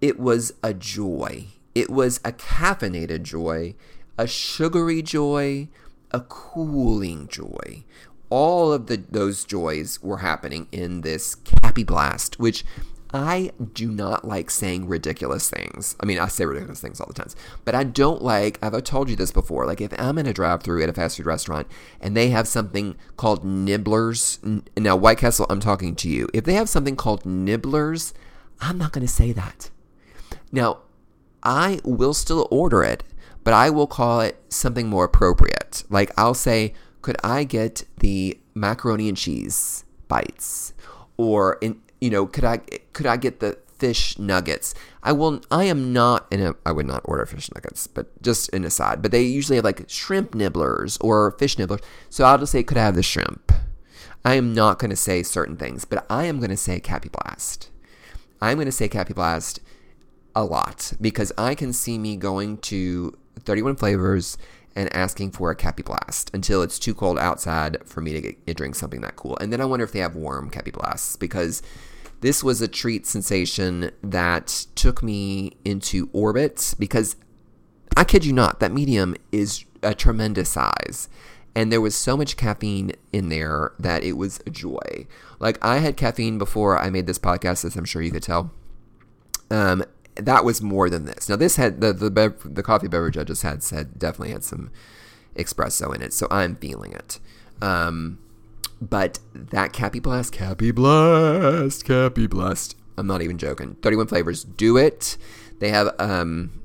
It 0.00 0.18
was 0.18 0.52
a 0.62 0.74
joy. 0.74 1.46
It 1.74 1.90
was 1.90 2.18
a 2.24 2.32
caffeinated 2.32 3.22
joy, 3.22 3.74
a 4.16 4.26
sugary 4.26 5.02
joy, 5.02 5.68
a 6.10 6.20
cooling 6.20 7.28
joy. 7.28 7.84
All 8.30 8.72
of 8.72 8.86
the 8.86 8.96
those 8.96 9.44
joys 9.44 10.02
were 10.02 10.18
happening 10.18 10.68
in 10.72 11.02
this 11.02 11.34
Cappy 11.34 11.84
Blast, 11.84 12.38
which 12.38 12.64
I 13.12 13.52
do 13.72 13.90
not 13.90 14.26
like 14.26 14.50
saying 14.50 14.86
ridiculous 14.86 15.48
things. 15.48 15.96
I 15.98 16.04
mean, 16.04 16.18
I 16.18 16.28
say 16.28 16.44
ridiculous 16.44 16.80
things 16.80 17.00
all 17.00 17.06
the 17.06 17.14
time, 17.14 17.28
but 17.64 17.74
I 17.74 17.84
don't 17.84 18.20
like, 18.20 18.58
I've 18.62 18.84
told 18.84 19.08
you 19.08 19.16
this 19.16 19.32
before, 19.32 19.64
like 19.64 19.80
if 19.80 19.98
I'm 19.98 20.18
in 20.18 20.26
a 20.26 20.34
drive 20.34 20.62
through 20.62 20.82
at 20.82 20.90
a 20.90 20.92
fast 20.92 21.16
food 21.16 21.26
restaurant 21.26 21.66
and 22.00 22.14
they 22.14 22.28
have 22.28 22.46
something 22.46 22.96
called 23.16 23.44
nibblers, 23.44 24.38
now 24.76 24.94
White 24.96 25.18
Castle, 25.18 25.46
I'm 25.48 25.60
talking 25.60 25.94
to 25.96 26.08
you. 26.08 26.28
If 26.34 26.44
they 26.44 26.54
have 26.54 26.68
something 26.68 26.96
called 26.96 27.24
nibblers, 27.24 28.12
I'm 28.60 28.76
not 28.76 28.92
going 28.92 29.06
to 29.06 29.12
say 29.12 29.32
that. 29.32 29.70
Now, 30.52 30.80
I 31.42 31.80
will 31.84 32.14
still 32.14 32.46
order 32.50 32.82
it, 32.82 33.04
but 33.42 33.54
I 33.54 33.70
will 33.70 33.86
call 33.86 34.20
it 34.20 34.38
something 34.50 34.88
more 34.88 35.04
appropriate. 35.04 35.84
Like 35.88 36.10
I'll 36.18 36.34
say, 36.34 36.74
could 37.00 37.16
I 37.24 37.44
get 37.44 37.84
the 38.00 38.38
macaroni 38.54 39.08
and 39.08 39.16
cheese 39.16 39.84
bites? 40.08 40.74
Or 41.16 41.56
in, 41.62 41.80
you 42.00 42.10
know, 42.10 42.26
could 42.26 42.44
I 42.44 42.58
could 42.92 43.06
I 43.06 43.16
get 43.16 43.40
the 43.40 43.58
fish 43.78 44.18
nuggets. 44.18 44.74
I 45.02 45.12
will. 45.12 45.40
I 45.50 45.64
am 45.64 45.92
not 45.92 46.26
in 46.30 46.40
a. 46.40 46.54
I 46.66 46.72
would 46.72 46.86
not 46.86 47.02
order 47.04 47.24
fish 47.26 47.50
nuggets, 47.54 47.86
but 47.86 48.20
just 48.22 48.52
an 48.52 48.64
aside. 48.64 49.02
But 49.02 49.12
they 49.12 49.22
usually 49.22 49.56
have 49.56 49.64
like 49.64 49.88
shrimp 49.88 50.34
nibblers 50.34 50.98
or 51.00 51.32
fish 51.32 51.56
nibblers. 51.56 51.80
So 52.10 52.24
I'll 52.24 52.38
just 52.38 52.52
say 52.52 52.62
could 52.62 52.76
I 52.76 52.84
have 52.84 52.96
the 52.96 53.02
shrimp. 53.02 53.52
I 54.24 54.34
am 54.34 54.52
not 54.52 54.78
going 54.78 54.90
to 54.90 54.96
say 54.96 55.22
certain 55.22 55.56
things, 55.56 55.84
but 55.84 56.04
I 56.10 56.24
am 56.24 56.38
going 56.38 56.50
to 56.50 56.56
say 56.56 56.80
Cappy 56.80 57.08
Blast. 57.08 57.70
I'm 58.40 58.56
going 58.56 58.66
to 58.66 58.72
say 58.72 58.88
Cappy 58.88 59.14
Blast 59.14 59.60
a 60.34 60.44
lot 60.44 60.92
because 61.00 61.32
I 61.38 61.54
can 61.54 61.72
see 61.72 61.98
me 61.98 62.16
going 62.16 62.58
to 62.58 63.16
31 63.40 63.76
flavors 63.76 64.36
and 64.78 64.94
asking 64.94 65.32
for 65.32 65.50
a 65.50 65.56
Cappy 65.56 65.82
Blast 65.82 66.30
until 66.32 66.62
it's 66.62 66.78
too 66.78 66.94
cold 66.94 67.18
outside 67.18 67.78
for 67.84 68.00
me 68.00 68.12
to 68.12 68.20
get, 68.20 68.56
drink 68.56 68.76
something 68.76 69.00
that 69.00 69.16
cool. 69.16 69.36
And 69.40 69.52
then 69.52 69.60
I 69.60 69.64
wonder 69.64 69.84
if 69.84 69.90
they 69.90 69.98
have 69.98 70.14
warm 70.14 70.50
Cappy 70.50 70.70
Blasts 70.70 71.16
because 71.16 71.62
this 72.20 72.44
was 72.44 72.62
a 72.62 72.68
treat 72.68 73.04
sensation 73.04 73.90
that 74.02 74.66
took 74.76 75.02
me 75.02 75.56
into 75.64 76.08
orbit 76.12 76.76
because 76.78 77.16
I 77.96 78.04
kid 78.04 78.24
you 78.24 78.32
not, 78.32 78.60
that 78.60 78.70
medium 78.70 79.16
is 79.32 79.64
a 79.82 79.96
tremendous 79.96 80.50
size. 80.50 81.08
And 81.56 81.72
there 81.72 81.80
was 81.80 81.96
so 81.96 82.16
much 82.16 82.36
caffeine 82.36 82.92
in 83.12 83.30
there 83.30 83.72
that 83.80 84.04
it 84.04 84.12
was 84.12 84.38
a 84.46 84.50
joy. 84.50 85.08
Like, 85.40 85.58
I 85.60 85.78
had 85.78 85.96
caffeine 85.96 86.38
before 86.38 86.78
I 86.78 86.88
made 86.88 87.08
this 87.08 87.18
podcast, 87.18 87.64
as 87.64 87.74
I'm 87.74 87.84
sure 87.84 88.00
you 88.00 88.12
could 88.12 88.22
tell. 88.22 88.52
Um, 89.50 89.82
that 90.18 90.44
was 90.44 90.60
more 90.62 90.90
than 90.90 91.04
this. 91.04 91.28
Now, 91.28 91.36
this 91.36 91.56
had 91.56 91.80
the 91.80 91.92
the, 91.92 92.10
bev- 92.10 92.54
the 92.54 92.62
coffee 92.62 92.88
beverage 92.88 93.16
I 93.16 93.24
just 93.24 93.42
had 93.42 93.62
said 93.62 93.98
definitely 93.98 94.32
had 94.32 94.44
some 94.44 94.70
espresso 95.36 95.94
in 95.94 96.02
it, 96.02 96.12
so 96.12 96.26
I'm 96.30 96.56
feeling 96.56 96.92
it. 96.92 97.20
Um, 97.62 98.18
but 98.80 99.18
that 99.34 99.72
Cappy 99.72 100.00
Blast, 100.00 100.32
Cappy 100.32 100.70
Blast, 100.70 101.84
Cappy 101.84 102.26
Blast. 102.26 102.76
I'm 102.96 103.06
not 103.06 103.22
even 103.22 103.38
joking. 103.38 103.76
31 103.82 104.08
flavors. 104.08 104.42
Do 104.42 104.76
it. 104.76 105.16
They 105.60 105.70
have, 105.70 105.94
um, 106.00 106.60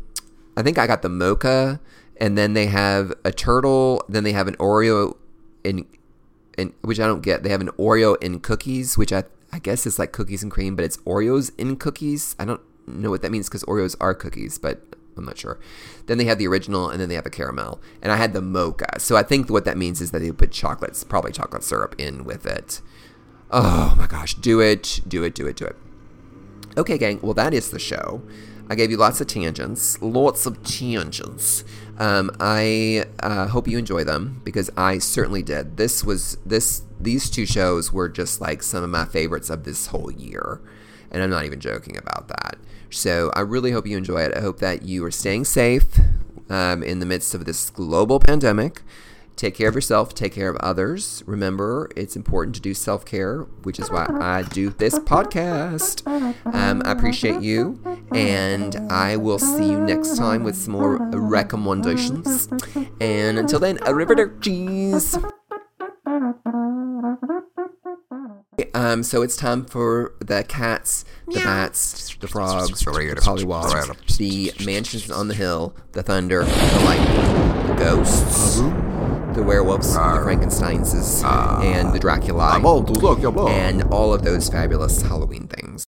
I 0.57 0.63
think 0.63 0.79
I 0.79 0.87
got 0.87 1.03
the 1.03 1.09
mocha, 1.09 1.79
and 2.17 2.35
then 2.35 2.53
they 2.53 2.65
have 2.65 3.13
a 3.23 3.31
turtle. 3.31 4.03
Then 4.09 4.23
they 4.23 4.31
have 4.31 4.47
an 4.47 4.55
Oreo 4.55 5.15
in, 5.63 5.85
in 6.57 6.73
which 6.81 6.99
I 6.99 7.05
don't 7.05 7.21
get. 7.21 7.43
They 7.43 7.49
have 7.49 7.61
an 7.61 7.69
Oreo 7.71 8.21
in 8.21 8.39
cookies, 8.39 8.97
which 8.97 9.13
I 9.13 9.25
I 9.53 9.59
guess 9.59 9.85
is 9.85 9.99
like 9.99 10.11
cookies 10.11 10.41
and 10.41 10.51
cream, 10.51 10.75
but 10.75 10.83
it's 10.83 10.97
Oreos 10.97 11.51
in 11.59 11.75
cookies. 11.75 12.35
I 12.39 12.45
don't 12.45 12.61
know 12.87 13.09
what 13.09 13.21
that 13.21 13.31
means 13.31 13.49
because 13.49 13.63
Oreos 13.63 13.95
are 13.99 14.13
cookies, 14.13 14.57
but 14.57 14.81
I'm 15.17 15.25
not 15.25 15.37
sure. 15.37 15.59
Then 16.07 16.17
they 16.17 16.25
have 16.25 16.37
the 16.37 16.47
original, 16.47 16.89
and 16.89 16.99
then 16.99 17.09
they 17.09 17.15
have 17.15 17.25
a 17.25 17.31
caramel. 17.31 17.81
And 18.01 18.11
I 18.11 18.17
had 18.17 18.33
the 18.33 18.41
mocha. 18.41 18.99
So 18.99 19.15
I 19.15 19.23
think 19.23 19.49
what 19.49 19.65
that 19.65 19.77
means 19.77 20.01
is 20.01 20.11
that 20.11 20.19
they 20.19 20.31
put 20.31 20.51
chocolates, 20.51 21.03
probably 21.03 21.31
chocolate 21.31 21.63
syrup, 21.63 21.95
in 21.97 22.23
with 22.23 22.45
it. 22.45 22.81
Oh 23.51 23.93
my 23.97 24.07
gosh, 24.07 24.33
do 24.35 24.59
it, 24.59 25.01
do 25.07 25.23
it, 25.23 25.35
do 25.35 25.45
it, 25.45 25.55
do 25.55 25.65
it. 25.65 25.75
Okay, 26.75 26.97
gang. 26.97 27.19
Well, 27.21 27.35
that 27.35 27.53
is 27.53 27.69
the 27.69 27.79
show. 27.79 28.23
I 28.69 28.75
gave 28.75 28.89
you 28.89 28.97
lots 28.97 29.21
of 29.21 29.27
tangents, 29.27 30.01
lots 30.01 30.45
of 30.45 30.63
tangents. 30.63 31.63
Um, 31.99 32.31
I 32.39 33.05
uh, 33.19 33.47
hope 33.47 33.67
you 33.67 33.77
enjoy 33.77 34.03
them 34.03 34.41
because 34.43 34.71
I 34.75 34.97
certainly 34.97 35.43
did. 35.43 35.77
This 35.77 36.03
was 36.03 36.37
this 36.45 36.81
these 36.99 37.29
two 37.29 37.45
shows 37.45 37.91
were 37.91 38.09
just 38.09 38.41
like 38.41 38.63
some 38.63 38.83
of 38.83 38.89
my 38.89 39.05
favorites 39.05 39.49
of 39.49 39.65
this 39.65 39.87
whole 39.87 40.09
year, 40.11 40.61
and 41.13 41.23
I'm 41.23 41.30
not 41.30 41.45
even 41.45 41.60
joking 41.60 41.97
about 41.97 42.28
that. 42.28 42.58
So 42.89 43.32
I 43.36 43.41
really 43.41 43.71
hope 43.71 43.88
you 43.88 43.97
enjoy 43.97 44.21
it. 44.21 44.36
I 44.36 44.41
hope 44.41 44.60
that 44.60 44.84
you 44.84 45.04
are 45.06 45.12
staying 45.12 45.45
safe 45.45 45.86
um, 46.49 46.84
in 46.84 46.99
the 46.99 47.06
midst 47.06 47.34
of 47.34 47.45
this 47.45 47.69
global 47.69 48.19
pandemic. 48.19 48.82
Take 49.36 49.56
care 49.56 49.67
of 49.67 49.73
yourself, 49.73 50.13
take 50.13 50.32
care 50.32 50.47
of 50.47 50.58
others. 50.58 51.23
Remember, 51.26 51.89
it's 51.95 52.15
important 52.15 52.54
to 52.56 52.62
do 52.62 52.76
self 52.76 53.04
care, 53.04 53.41
which 53.63 53.80
is 53.80 53.89
why 53.89 54.06
I 54.08 54.43
do 54.43 54.69
this 54.69 54.99
podcast. 54.99 56.06
Um, 56.54 56.84
I 56.86 56.91
appreciate 56.91 57.41
you, 57.41 57.80
and 58.13 58.76
I 58.91 59.17
will 59.17 59.39
see 59.39 59.71
you 59.71 59.80
next 59.80 60.17
time 60.17 60.43
with 60.43 60.56
some 60.56 60.73
more 60.73 60.97
recommendations. 61.12 62.47
And 63.02 63.39
until 63.39 63.60
then, 63.60 63.80
arrivederci. 63.80 65.34
Um, 68.75 69.03
so 69.03 69.21
it's 69.21 69.36
time 69.36 69.65
for 69.65 70.13
the 70.19 70.43
cats, 70.43 71.05
the 71.27 71.39
bats, 71.45 72.15
the 72.15 72.27
frogs, 72.27 72.79
the 72.79 72.91
pollywogs, 73.21 74.17
the 74.17 74.51
mansions 74.65 75.12
on 75.12 75.27
the 75.27 75.36
hill, 75.36 75.75
the 75.91 76.01
thunder, 76.01 76.43
the 76.43 76.81
lightning, 76.83 77.67
the 77.67 77.75
ghosts, 77.75 78.57
the 79.36 79.43
werewolves, 79.43 79.93
the 79.93 79.99
Frankensteins, 79.99 80.93
and 81.63 81.93
the 81.93 81.99
Dracula, 81.99 82.59
and 83.51 83.83
all 83.93 84.12
of 84.13 84.23
those 84.23 84.49
fabulous 84.49 85.01
Halloween 85.03 85.47
things. 85.47 85.86